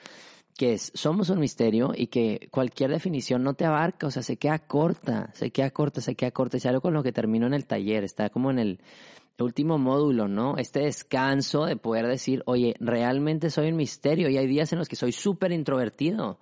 que 0.56 0.74
es, 0.74 0.92
somos 0.94 1.30
un 1.30 1.40
misterio 1.40 1.92
y 1.94 2.06
que 2.06 2.48
cualquier 2.50 2.90
definición 2.90 3.42
no 3.42 3.54
te 3.54 3.64
abarca, 3.64 4.06
o 4.06 4.10
sea, 4.10 4.22
se 4.22 4.36
queda 4.36 4.58
corta, 4.60 5.30
se 5.34 5.50
queda 5.50 5.70
corta, 5.70 6.00
se 6.00 6.14
queda 6.14 6.30
corta, 6.30 6.56
es 6.56 6.66
algo 6.66 6.80
con 6.80 6.94
lo 6.94 7.02
que 7.02 7.12
termino 7.12 7.46
en 7.46 7.54
el 7.54 7.66
taller, 7.66 8.04
está 8.04 8.30
como 8.30 8.50
en 8.50 8.58
el 8.58 8.80
último 9.38 9.78
módulo, 9.78 10.28
¿no? 10.28 10.56
Este 10.56 10.80
descanso 10.80 11.64
de 11.66 11.76
poder 11.76 12.06
decir, 12.06 12.42
oye, 12.46 12.74
realmente 12.80 13.50
soy 13.50 13.68
un 13.68 13.76
misterio 13.76 14.28
y 14.28 14.36
hay 14.36 14.46
días 14.46 14.72
en 14.72 14.78
los 14.78 14.88
que 14.88 14.96
soy 14.96 15.12
súper 15.12 15.52
introvertido 15.52 16.38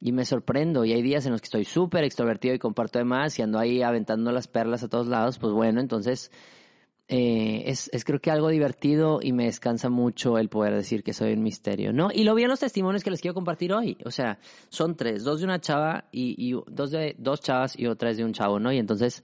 y 0.00 0.12
me 0.12 0.24
sorprendo. 0.24 0.84
Y 0.84 0.92
hay 0.92 1.02
días 1.02 1.26
en 1.26 1.32
los 1.32 1.40
que 1.40 1.46
estoy 1.46 1.64
súper 1.64 2.04
extrovertido 2.04 2.54
y 2.54 2.58
comparto 2.58 2.98
de 2.98 3.04
más 3.04 3.38
y 3.38 3.42
ando 3.42 3.58
ahí 3.58 3.82
aventando 3.82 4.32
las 4.32 4.48
perlas 4.48 4.82
a 4.82 4.88
todos 4.88 5.06
lados. 5.06 5.38
Pues 5.38 5.52
bueno, 5.52 5.80
entonces 5.80 6.30
eh, 7.08 7.64
es, 7.66 7.90
es, 7.92 8.04
creo 8.04 8.20
que 8.20 8.30
algo 8.30 8.48
divertido 8.48 9.20
y 9.22 9.32
me 9.32 9.44
descansa 9.44 9.88
mucho 9.88 10.38
el 10.38 10.48
poder 10.48 10.74
decir 10.74 11.02
que 11.02 11.12
soy 11.12 11.32
un 11.32 11.42
misterio, 11.42 11.92
¿no? 11.92 12.10
Y 12.12 12.24
lo 12.24 12.34
vi 12.34 12.44
en 12.44 12.48
los 12.48 12.60
testimonios 12.60 13.04
que 13.04 13.10
les 13.10 13.20
quiero 13.20 13.34
compartir 13.34 13.72
hoy. 13.72 13.98
O 14.04 14.10
sea, 14.10 14.38
son 14.68 14.96
tres, 14.96 15.24
dos 15.24 15.40
de 15.40 15.44
una 15.44 15.60
chava 15.60 16.04
y, 16.12 16.34
y 16.38 16.58
dos 16.68 16.92
de 16.92 17.16
dos 17.18 17.40
chavas 17.40 17.78
y 17.78 17.86
otra 17.86 18.10
es 18.10 18.16
de 18.16 18.24
un 18.24 18.32
chavo, 18.32 18.58
¿no? 18.58 18.72
Y 18.72 18.78
entonces 18.78 19.22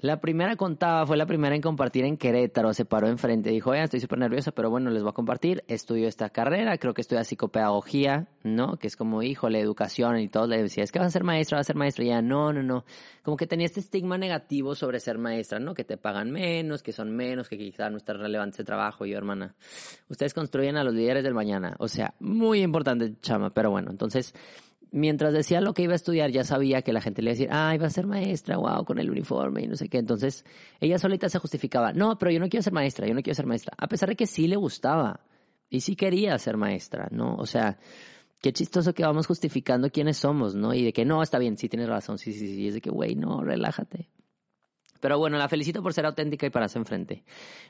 la 0.00 0.20
primera 0.20 0.54
contaba, 0.56 1.04
fue 1.06 1.16
la 1.16 1.26
primera 1.26 1.56
en 1.56 1.62
compartir 1.62 2.04
en 2.04 2.16
Querétaro, 2.16 2.72
se 2.72 2.84
paró 2.84 3.08
enfrente, 3.08 3.50
dijo, 3.50 3.74
estoy 3.74 4.00
súper 4.00 4.20
nerviosa, 4.20 4.52
pero 4.52 4.70
bueno, 4.70 4.90
les 4.90 5.02
voy 5.02 5.10
a 5.10 5.12
compartir, 5.12 5.64
estudio 5.66 6.06
esta 6.06 6.30
carrera, 6.30 6.78
creo 6.78 6.94
que 6.94 7.00
estudia 7.00 7.24
psicopedagogía, 7.24 8.28
¿no? 8.44 8.76
Que 8.76 8.86
es 8.86 8.96
como, 8.96 9.22
hijo, 9.22 9.48
la 9.50 9.58
educación 9.58 10.18
y 10.20 10.28
todo, 10.28 10.46
le 10.46 10.62
decía, 10.62 10.84
es 10.84 10.92
que 10.92 11.00
vas 11.00 11.08
a 11.08 11.10
ser 11.10 11.24
maestra, 11.24 11.58
vas 11.58 11.66
a 11.66 11.72
ser 11.72 11.76
maestra, 11.76 12.04
y 12.04 12.08
ya, 12.08 12.22
no, 12.22 12.52
no, 12.52 12.62
no, 12.62 12.84
como 13.22 13.36
que 13.36 13.46
tenía 13.46 13.66
este 13.66 13.80
estigma 13.80 14.18
negativo 14.18 14.74
sobre 14.74 15.00
ser 15.00 15.18
maestra, 15.18 15.58
¿no? 15.58 15.74
Que 15.74 15.84
te 15.84 15.96
pagan 15.96 16.30
menos, 16.30 16.82
que 16.82 16.92
son 16.92 17.10
menos, 17.10 17.48
que 17.48 17.58
quizás 17.58 17.90
no 17.90 17.96
está 17.96 18.12
relevante 18.12 18.54
ese 18.54 18.64
trabajo, 18.64 19.04
y 19.04 19.10
yo, 19.10 19.18
hermana, 19.18 19.56
ustedes 20.08 20.32
construyen 20.32 20.76
a 20.76 20.84
los 20.84 20.94
líderes 20.94 21.24
del 21.24 21.34
mañana, 21.34 21.74
o 21.78 21.88
sea, 21.88 22.14
muy 22.20 22.62
importante, 22.62 23.14
chama, 23.20 23.50
pero 23.50 23.70
bueno, 23.70 23.90
entonces 23.90 24.32
mientras 24.92 25.32
decía 25.32 25.60
lo 25.60 25.74
que 25.74 25.82
iba 25.82 25.92
a 25.92 25.96
estudiar, 25.96 26.30
ya 26.30 26.44
sabía 26.44 26.82
que 26.82 26.92
la 26.92 27.00
gente 27.00 27.22
le 27.22 27.30
iba 27.30 27.32
a 27.32 27.36
decir, 27.36 27.48
ah, 27.50 27.74
iba 27.74 27.86
a 27.86 27.90
ser 27.90 28.06
maestra, 28.06 28.56
wow, 28.56 28.84
con 28.84 28.98
el 28.98 29.10
uniforme 29.10 29.62
y 29.62 29.66
no 29.66 29.76
sé 29.76 29.88
qué. 29.88 29.98
Entonces, 29.98 30.44
ella 30.80 30.98
solita 30.98 31.28
se 31.28 31.38
justificaba, 31.38 31.92
no, 31.92 32.18
pero 32.18 32.30
yo 32.30 32.40
no 32.40 32.48
quiero 32.48 32.62
ser 32.62 32.72
maestra, 32.72 33.06
yo 33.06 33.14
no 33.14 33.22
quiero 33.22 33.34
ser 33.34 33.46
maestra. 33.46 33.74
A 33.78 33.88
pesar 33.88 34.08
de 34.08 34.16
que 34.16 34.26
sí 34.26 34.48
le 34.48 34.56
gustaba 34.56 35.20
y 35.70 35.80
sí 35.80 35.96
quería 35.96 36.38
ser 36.38 36.56
maestra, 36.56 37.08
¿no? 37.10 37.36
O 37.36 37.46
sea, 37.46 37.78
qué 38.40 38.52
chistoso 38.52 38.94
que 38.94 39.02
vamos 39.02 39.26
justificando 39.26 39.90
quiénes 39.90 40.18
somos, 40.18 40.54
¿no? 40.54 40.74
Y 40.74 40.84
de 40.84 40.92
que 40.92 41.04
no, 41.04 41.22
está 41.22 41.38
bien, 41.38 41.56
sí 41.56 41.68
tienes 41.68 41.88
razón, 41.88 42.18
sí, 42.18 42.32
sí, 42.32 42.46
sí. 42.46 42.62
Y 42.62 42.68
es 42.68 42.74
de 42.74 42.80
que, 42.80 42.90
güey, 42.90 43.14
no, 43.14 43.42
relájate. 43.42 44.08
Pero 45.00 45.18
bueno, 45.18 45.38
la 45.38 45.48
felicito 45.48 45.82
por 45.82 45.94
ser 45.94 46.06
auténtica 46.06 46.46
y 46.46 46.50
pararse 46.50 46.78
enfrente. 46.78 47.24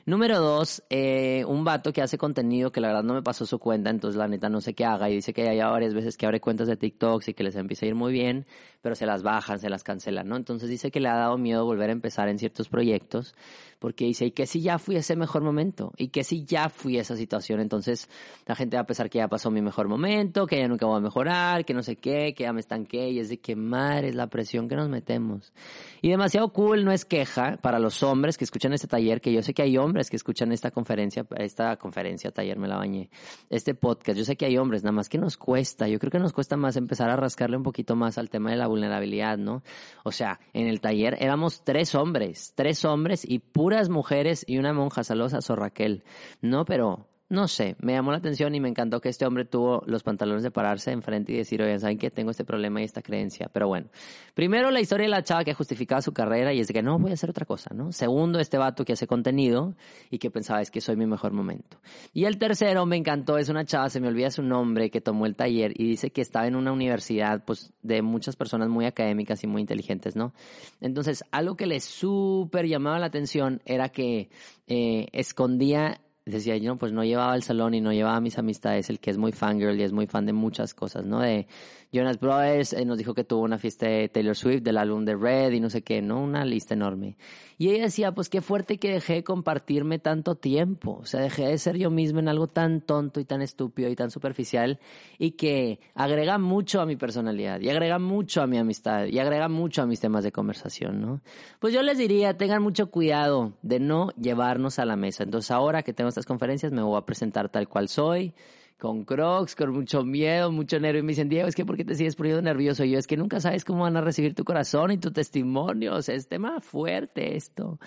Número 0.05 0.39
dos, 0.39 0.83
eh, 0.89 1.43
un 1.47 1.63
vato 1.63 1.93
que 1.93 2.01
hace 2.01 2.17
contenido 2.17 2.71
que 2.71 2.81
la 2.81 2.87
verdad 2.87 3.03
no 3.03 3.13
me 3.13 3.21
pasó 3.21 3.45
su 3.45 3.59
cuenta, 3.59 3.89
entonces 3.89 4.17
la 4.17 4.27
neta 4.27 4.49
no 4.49 4.61
sé 4.61 4.73
qué 4.73 4.85
haga 4.85 5.09
y 5.09 5.15
dice 5.15 5.33
que 5.33 5.55
ya 5.55 5.69
varias 5.69 5.93
veces 5.93 6.17
que 6.17 6.25
abre 6.25 6.39
cuentas 6.39 6.67
de 6.67 6.77
TikTok 6.77 7.27
y 7.27 7.33
que 7.33 7.43
les 7.43 7.55
empieza 7.55 7.85
a 7.85 7.89
ir 7.89 7.95
muy 7.95 8.11
bien, 8.11 8.45
pero 8.81 8.95
se 8.95 9.05
las 9.05 9.23
bajan, 9.23 9.59
se 9.59 9.69
las 9.69 9.83
cancelan, 9.83 10.27
¿no? 10.27 10.35
Entonces 10.35 10.69
dice 10.69 10.91
que 10.91 10.99
le 10.99 11.09
ha 11.09 11.15
dado 11.15 11.37
miedo 11.37 11.65
volver 11.65 11.89
a 11.89 11.93
empezar 11.93 12.29
en 12.29 12.39
ciertos 12.39 12.69
proyectos 12.69 13.35
porque 13.79 14.05
dice, 14.05 14.25
y 14.25 14.31
que 14.31 14.45
si 14.45 14.61
ya 14.61 14.77
fui 14.77 14.97
ese 14.97 15.15
mejor 15.15 15.41
momento, 15.41 15.93
y 15.97 16.09
que 16.09 16.25
si 16.25 16.43
ya 16.43 16.69
fui 16.69 16.97
esa 16.97 17.15
situación, 17.15 17.61
entonces 17.61 18.09
la 18.45 18.55
gente 18.55 18.75
va 18.75 18.81
a 18.81 18.85
pensar 18.85 19.09
que 19.09 19.19
ya 19.19 19.29
pasó 19.29 19.49
mi 19.51 19.61
mejor 19.61 19.87
momento, 19.87 20.45
que 20.45 20.59
ya 20.59 20.67
nunca 20.67 20.85
voy 20.85 20.97
a 20.97 20.99
mejorar, 20.99 21.63
que 21.63 21.73
no 21.73 21.81
sé 21.81 21.95
qué, 21.95 22.33
que 22.35 22.43
ya 22.43 22.51
me 22.51 22.59
estanqué, 22.59 23.09
y 23.09 23.19
es 23.19 23.29
de 23.29 23.39
que 23.39 23.55
madre 23.55 24.09
es 24.09 24.15
la 24.15 24.27
presión 24.27 24.67
que 24.67 24.75
nos 24.75 24.89
metemos. 24.89 25.53
Y 26.01 26.09
demasiado 26.09 26.49
cool 26.49 26.83
no 26.83 26.91
es 26.91 27.05
queja 27.05 27.57
para 27.61 27.79
los 27.79 28.03
hombres 28.03 28.37
que 28.37 28.43
escuchan 28.43 28.73
este 28.73 28.87
taller, 28.87 29.21
que 29.21 29.31
yo 29.31 29.41
sé 29.41 29.53
que 29.53 29.61
hay 29.61 29.77
hombres 29.77 30.09
que 30.09 30.17
escuchan 30.17 30.51
esta 30.51 30.71
conferencia, 30.71 31.25
esta 31.37 31.77
conferencia, 31.77 32.31
taller 32.31 32.59
me 32.59 32.67
la 32.67 32.75
bañé, 32.75 33.09
este 33.49 33.75
podcast, 33.75 34.17
yo 34.17 34.25
sé 34.25 34.35
que 34.35 34.45
hay 34.45 34.57
hombres, 34.57 34.83
nada 34.83 34.91
más 34.91 35.07
que 35.07 35.17
nos 35.17 35.37
cuesta, 35.37 35.87
yo 35.87 35.99
creo 35.99 36.11
que 36.11 36.19
nos 36.19 36.33
cuesta 36.33 36.57
más 36.57 36.75
empezar 36.75 37.09
a 37.09 37.15
rascarle 37.15 37.55
un 37.55 37.63
poquito 37.63 37.95
más 37.95 38.17
al 38.17 38.29
tema 38.29 38.51
de 38.51 38.57
la 38.57 38.67
vulnerabilidad, 38.69 39.37
¿no? 39.37 39.63
O 40.03 40.11
sea, 40.11 40.39
en 40.53 40.67
el 40.67 40.79
taller 40.79 41.17
éramos 41.19 41.63
tres 41.63 41.93
hombres, 41.95 42.53
tres 42.55 42.85
hombres 42.85 43.23
y 43.27 43.39
puras 43.39 43.89
mujeres 43.89 44.45
y 44.47 44.57
una 44.57 44.71
monja 44.71 45.03
salosa, 45.03 45.41
Sor 45.41 45.59
Raquel. 45.59 46.03
No, 46.41 46.63
pero 46.63 47.08
no 47.29 47.47
sé, 47.47 47.75
me 47.79 47.93
llamó 47.93 48.11
la 48.11 48.17
atención 48.17 48.55
y 48.55 48.59
me 48.59 48.69
encantó 48.69 48.99
que 49.01 49.09
este 49.09 49.23
hombre 49.27 49.45
tuvo 49.45 49.83
los 49.85 50.01
pantalones 50.01 50.41
de 50.41 50.49
pararse 50.49 50.91
enfrente 50.91 51.31
y 51.31 51.37
decir, 51.37 51.61
oye, 51.61 51.79
¿saben 51.79 51.99
que 51.99 52.09
tengo 52.09 52.31
este 52.31 52.43
problema 52.43 52.81
y 52.81 52.85
esta 52.85 53.03
creencia? 53.03 53.51
Pero 53.53 53.67
bueno, 53.67 53.87
primero 54.33 54.71
la 54.71 54.81
historia 54.81 55.05
de 55.05 55.11
la 55.11 55.23
chava 55.23 55.43
que 55.43 55.53
justificaba 55.53 56.01
su 56.01 56.11
carrera 56.11 56.53
y 56.53 56.59
es 56.59 56.67
de 56.67 56.73
que 56.73 56.81
no, 56.81 56.97
voy 56.97 57.11
a 57.11 57.13
hacer 57.13 57.29
otra 57.29 57.45
cosa, 57.45 57.71
¿no? 57.75 57.91
Segundo, 57.91 58.39
este 58.39 58.57
vato 58.57 58.83
que 58.83 58.93
hace 58.93 59.05
contenido 59.05 59.75
y 60.09 60.17
que 60.17 60.31
pensaba, 60.31 60.61
es 60.61 60.71
que 60.71 60.81
soy 60.81 60.95
mi 60.95 61.05
mejor 61.05 61.31
momento. 61.31 61.77
Y 62.13 62.25
el 62.25 62.39
tercero, 62.39 62.87
me 62.87 62.97
encantó, 62.97 63.37
es 63.37 63.49
una 63.49 63.63
chava, 63.63 63.89
se 63.89 63.99
me 63.99 64.07
olvida 64.07 64.31
su 64.31 64.41
nombre, 64.41 64.89
que 64.89 64.99
tomó 64.99 65.27
el 65.27 65.35
taller 65.35 65.79
y 65.79 65.85
dice 65.85 66.09
que 66.09 66.21
estaba 66.21 66.47
en 66.47 66.55
una 66.55 66.71
universidad, 66.71 67.43
pues, 67.45 67.71
de 67.83 68.01
muchas 68.01 68.37
personas 68.37 68.69
muy 68.69 68.85
académicas 68.85 69.43
y 69.43 69.47
muy 69.47 69.61
inteligentes, 69.61 70.15
¿no? 70.15 70.33
Entonces, 70.81 71.23
algo 71.29 71.55
que 71.55 71.67
le 71.67 71.79
súper 71.79 72.65
llamaba 72.65 72.97
la 72.97 73.05
atención 73.05 73.61
era 73.65 73.89
que 73.89 74.31
eh, 74.65 75.07
escondía 75.11 76.01
decía 76.31 76.57
yo, 76.57 76.75
pues 76.75 76.91
no 76.91 77.03
llevaba 77.03 77.35
el 77.35 77.43
salón 77.43 77.73
y 77.73 77.81
no 77.81 77.91
llevaba 77.91 78.19
mis 78.21 78.37
amistades, 78.37 78.89
el 78.89 78.99
que 78.99 79.11
es 79.11 79.17
muy 79.17 79.31
fangirl 79.31 79.79
y 79.79 79.83
es 79.83 79.91
muy 79.91 80.07
fan 80.07 80.25
de 80.25 80.33
muchas 80.33 80.73
cosas, 80.73 81.05
¿no? 81.05 81.19
De 81.19 81.47
Jonas 81.91 82.19
Brothers, 82.19 82.73
eh, 82.73 82.85
nos 82.85 82.97
dijo 82.97 83.13
que 83.13 83.23
tuvo 83.23 83.41
una 83.41 83.57
fiesta 83.57 83.87
de 83.87 84.09
Taylor 84.09 84.35
Swift, 84.35 84.61
del 84.61 84.77
álbum 84.77 85.05
de 85.05 85.15
Red 85.15 85.53
y 85.53 85.59
no 85.59 85.69
sé 85.69 85.81
qué, 85.81 86.01
¿no? 86.01 86.21
Una 86.21 86.45
lista 86.45 86.75
enorme. 86.75 87.17
Y 87.57 87.69
ella 87.71 87.83
decía, 87.83 88.13
pues 88.13 88.29
qué 88.29 88.41
fuerte 88.41 88.77
que 88.77 88.91
dejé 88.91 89.15
de 89.15 89.23
compartirme 89.23 89.99
tanto 89.99 90.35
tiempo, 90.35 90.99
o 91.01 91.05
sea, 91.05 91.19
dejé 91.19 91.47
de 91.47 91.57
ser 91.57 91.77
yo 91.77 91.89
misma 91.89 92.19
en 92.19 92.29
algo 92.29 92.47
tan 92.47 92.79
tonto 92.79 93.19
y 93.19 93.25
tan 93.25 93.41
estúpido 93.41 93.89
y 93.89 93.95
tan 93.95 94.11
superficial 94.11 94.79
y 95.17 95.31
que 95.31 95.79
agrega 95.93 96.37
mucho 96.37 96.79
a 96.79 96.85
mi 96.85 96.95
personalidad 96.95 97.59
y 97.59 97.69
agrega 97.69 97.99
mucho 97.99 98.41
a 98.41 98.47
mi 98.47 98.57
amistad 98.57 99.07
y 99.07 99.19
agrega 99.19 99.49
mucho 99.49 99.81
a 99.81 99.85
mis 99.85 99.99
temas 99.99 100.23
de 100.23 100.31
conversación, 100.31 101.01
¿no? 101.01 101.21
Pues 101.59 101.73
yo 101.73 101.81
les 101.81 101.97
diría, 101.97 102.37
tengan 102.37 102.61
mucho 102.61 102.91
cuidado 102.91 103.57
de 103.61 103.79
no 103.79 104.11
llevarnos 104.11 104.79
a 104.79 104.85
la 104.85 104.95
mesa. 104.95 105.23
Entonces 105.23 105.51
ahora 105.51 105.83
que 105.83 105.93
tengo 105.93 106.07
estas 106.19 106.25
conferencias 106.25 106.73
me 106.73 106.81
voy 106.81 106.97
a 106.97 107.05
presentar 107.05 107.47
tal 107.49 107.69
cual 107.69 107.87
soy, 107.87 108.33
con 108.77 109.05
crocs, 109.05 109.55
con 109.55 109.71
mucho 109.71 110.03
miedo, 110.03 110.51
mucho 110.51 110.79
nervio. 110.79 110.99
Y 110.99 111.03
me 111.03 111.11
dicen, 111.13 111.29
Diego, 111.29 111.47
es 111.47 111.55
que 111.55 111.65
¿por 111.65 111.77
qué 111.77 111.85
te 111.85 111.95
sigues 111.95 112.17
poniendo 112.17 112.41
nervioso? 112.41 112.83
Y 112.83 112.91
yo, 112.91 112.99
es 112.99 113.07
que 113.07 113.15
nunca 113.15 113.39
sabes 113.39 113.63
cómo 113.63 113.83
van 113.83 113.95
a 113.95 114.01
recibir 114.01 114.35
tu 114.35 114.43
corazón 114.43 114.91
y 114.91 114.97
tu 114.97 115.11
testimonio. 115.11 115.95
O 115.95 116.01
sea, 116.01 116.15
es 116.15 116.27
tema 116.27 116.59
fuerte 116.59 117.37
esto. 117.37 117.79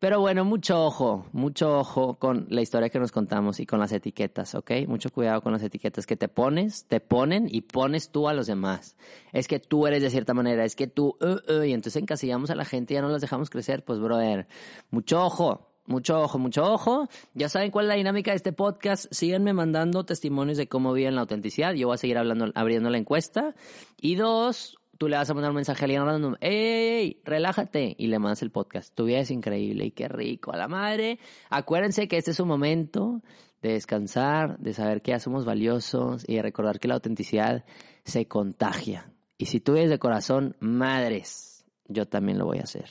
Pero 0.00 0.20
bueno, 0.20 0.44
mucho 0.44 0.84
ojo, 0.84 1.26
mucho 1.32 1.76
ojo 1.76 2.20
con 2.20 2.46
la 2.50 2.62
historia 2.62 2.88
que 2.88 3.00
nos 3.00 3.10
contamos 3.10 3.58
y 3.58 3.66
con 3.66 3.80
las 3.80 3.90
etiquetas, 3.90 4.54
¿ok? 4.54 4.70
Mucho 4.86 5.10
cuidado 5.10 5.42
con 5.42 5.52
las 5.52 5.62
etiquetas 5.62 6.06
que 6.06 6.16
te 6.16 6.28
pones, 6.28 6.84
te 6.84 7.00
ponen 7.00 7.48
y 7.50 7.62
pones 7.62 8.10
tú 8.10 8.28
a 8.28 8.32
los 8.32 8.46
demás. 8.46 8.96
Es 9.32 9.48
que 9.48 9.58
tú 9.58 9.88
eres 9.88 10.00
de 10.00 10.10
cierta 10.10 10.34
manera, 10.34 10.64
es 10.64 10.76
que 10.76 10.86
tú, 10.86 11.16
uh, 11.20 11.52
uh, 11.52 11.64
y 11.64 11.72
entonces 11.72 12.00
encasillamos 12.00 12.50
a 12.50 12.54
la 12.54 12.64
gente 12.64 12.94
y 12.94 12.96
ya 12.96 13.02
no 13.02 13.08
los 13.08 13.20
dejamos 13.20 13.50
crecer. 13.50 13.84
Pues, 13.84 13.98
brother, 13.98 14.46
mucho 14.90 15.20
ojo, 15.20 15.67
mucho 15.88 16.20
ojo, 16.20 16.38
mucho 16.38 16.62
ojo. 16.70 17.08
Ya 17.34 17.48
saben 17.48 17.70
cuál 17.70 17.86
es 17.86 17.88
la 17.88 17.94
dinámica 17.94 18.30
de 18.30 18.36
este 18.36 18.52
podcast. 18.52 19.06
Síganme 19.10 19.54
mandando 19.54 20.04
testimonios 20.04 20.58
de 20.58 20.68
cómo 20.68 20.92
viven 20.92 21.14
la 21.14 21.22
autenticidad. 21.22 21.72
Yo 21.72 21.88
voy 21.88 21.94
a 21.94 21.98
seguir 21.98 22.18
hablando, 22.18 22.52
abriendo 22.54 22.90
la 22.90 22.98
encuesta. 22.98 23.54
Y 23.98 24.14
dos, 24.14 24.78
tú 24.98 25.08
le 25.08 25.16
vas 25.16 25.30
a 25.30 25.34
mandar 25.34 25.50
un 25.50 25.56
mensaje 25.56 25.82
a 25.82 25.84
alguien 25.86 26.04
random. 26.04 26.36
¡Ey! 26.40 27.22
Relájate. 27.24 27.96
Y 27.98 28.08
le 28.08 28.18
mandas 28.18 28.42
el 28.42 28.50
podcast. 28.50 28.94
Tu 28.94 29.06
vida 29.06 29.20
es 29.20 29.30
increíble 29.30 29.86
y 29.86 29.90
qué 29.90 30.08
rico. 30.08 30.52
A 30.52 30.58
la 30.58 30.68
madre. 30.68 31.18
Acuérdense 31.48 32.06
que 32.06 32.18
este 32.18 32.32
es 32.32 32.40
un 32.40 32.48
momento 32.48 33.22
de 33.62 33.72
descansar, 33.72 34.58
de 34.58 34.74
saber 34.74 35.00
que 35.00 35.12
ya 35.12 35.20
somos 35.20 35.46
valiosos 35.46 36.24
y 36.28 36.36
de 36.36 36.42
recordar 36.42 36.78
que 36.78 36.88
la 36.88 36.94
autenticidad 36.94 37.64
se 38.04 38.28
contagia. 38.28 39.10
Y 39.38 39.46
si 39.46 39.60
tú 39.60 39.76
eres 39.76 39.88
de 39.88 39.98
corazón, 39.98 40.54
madres, 40.60 41.64
yo 41.86 42.06
también 42.06 42.38
lo 42.38 42.44
voy 42.44 42.58
a 42.58 42.64
hacer. 42.64 42.90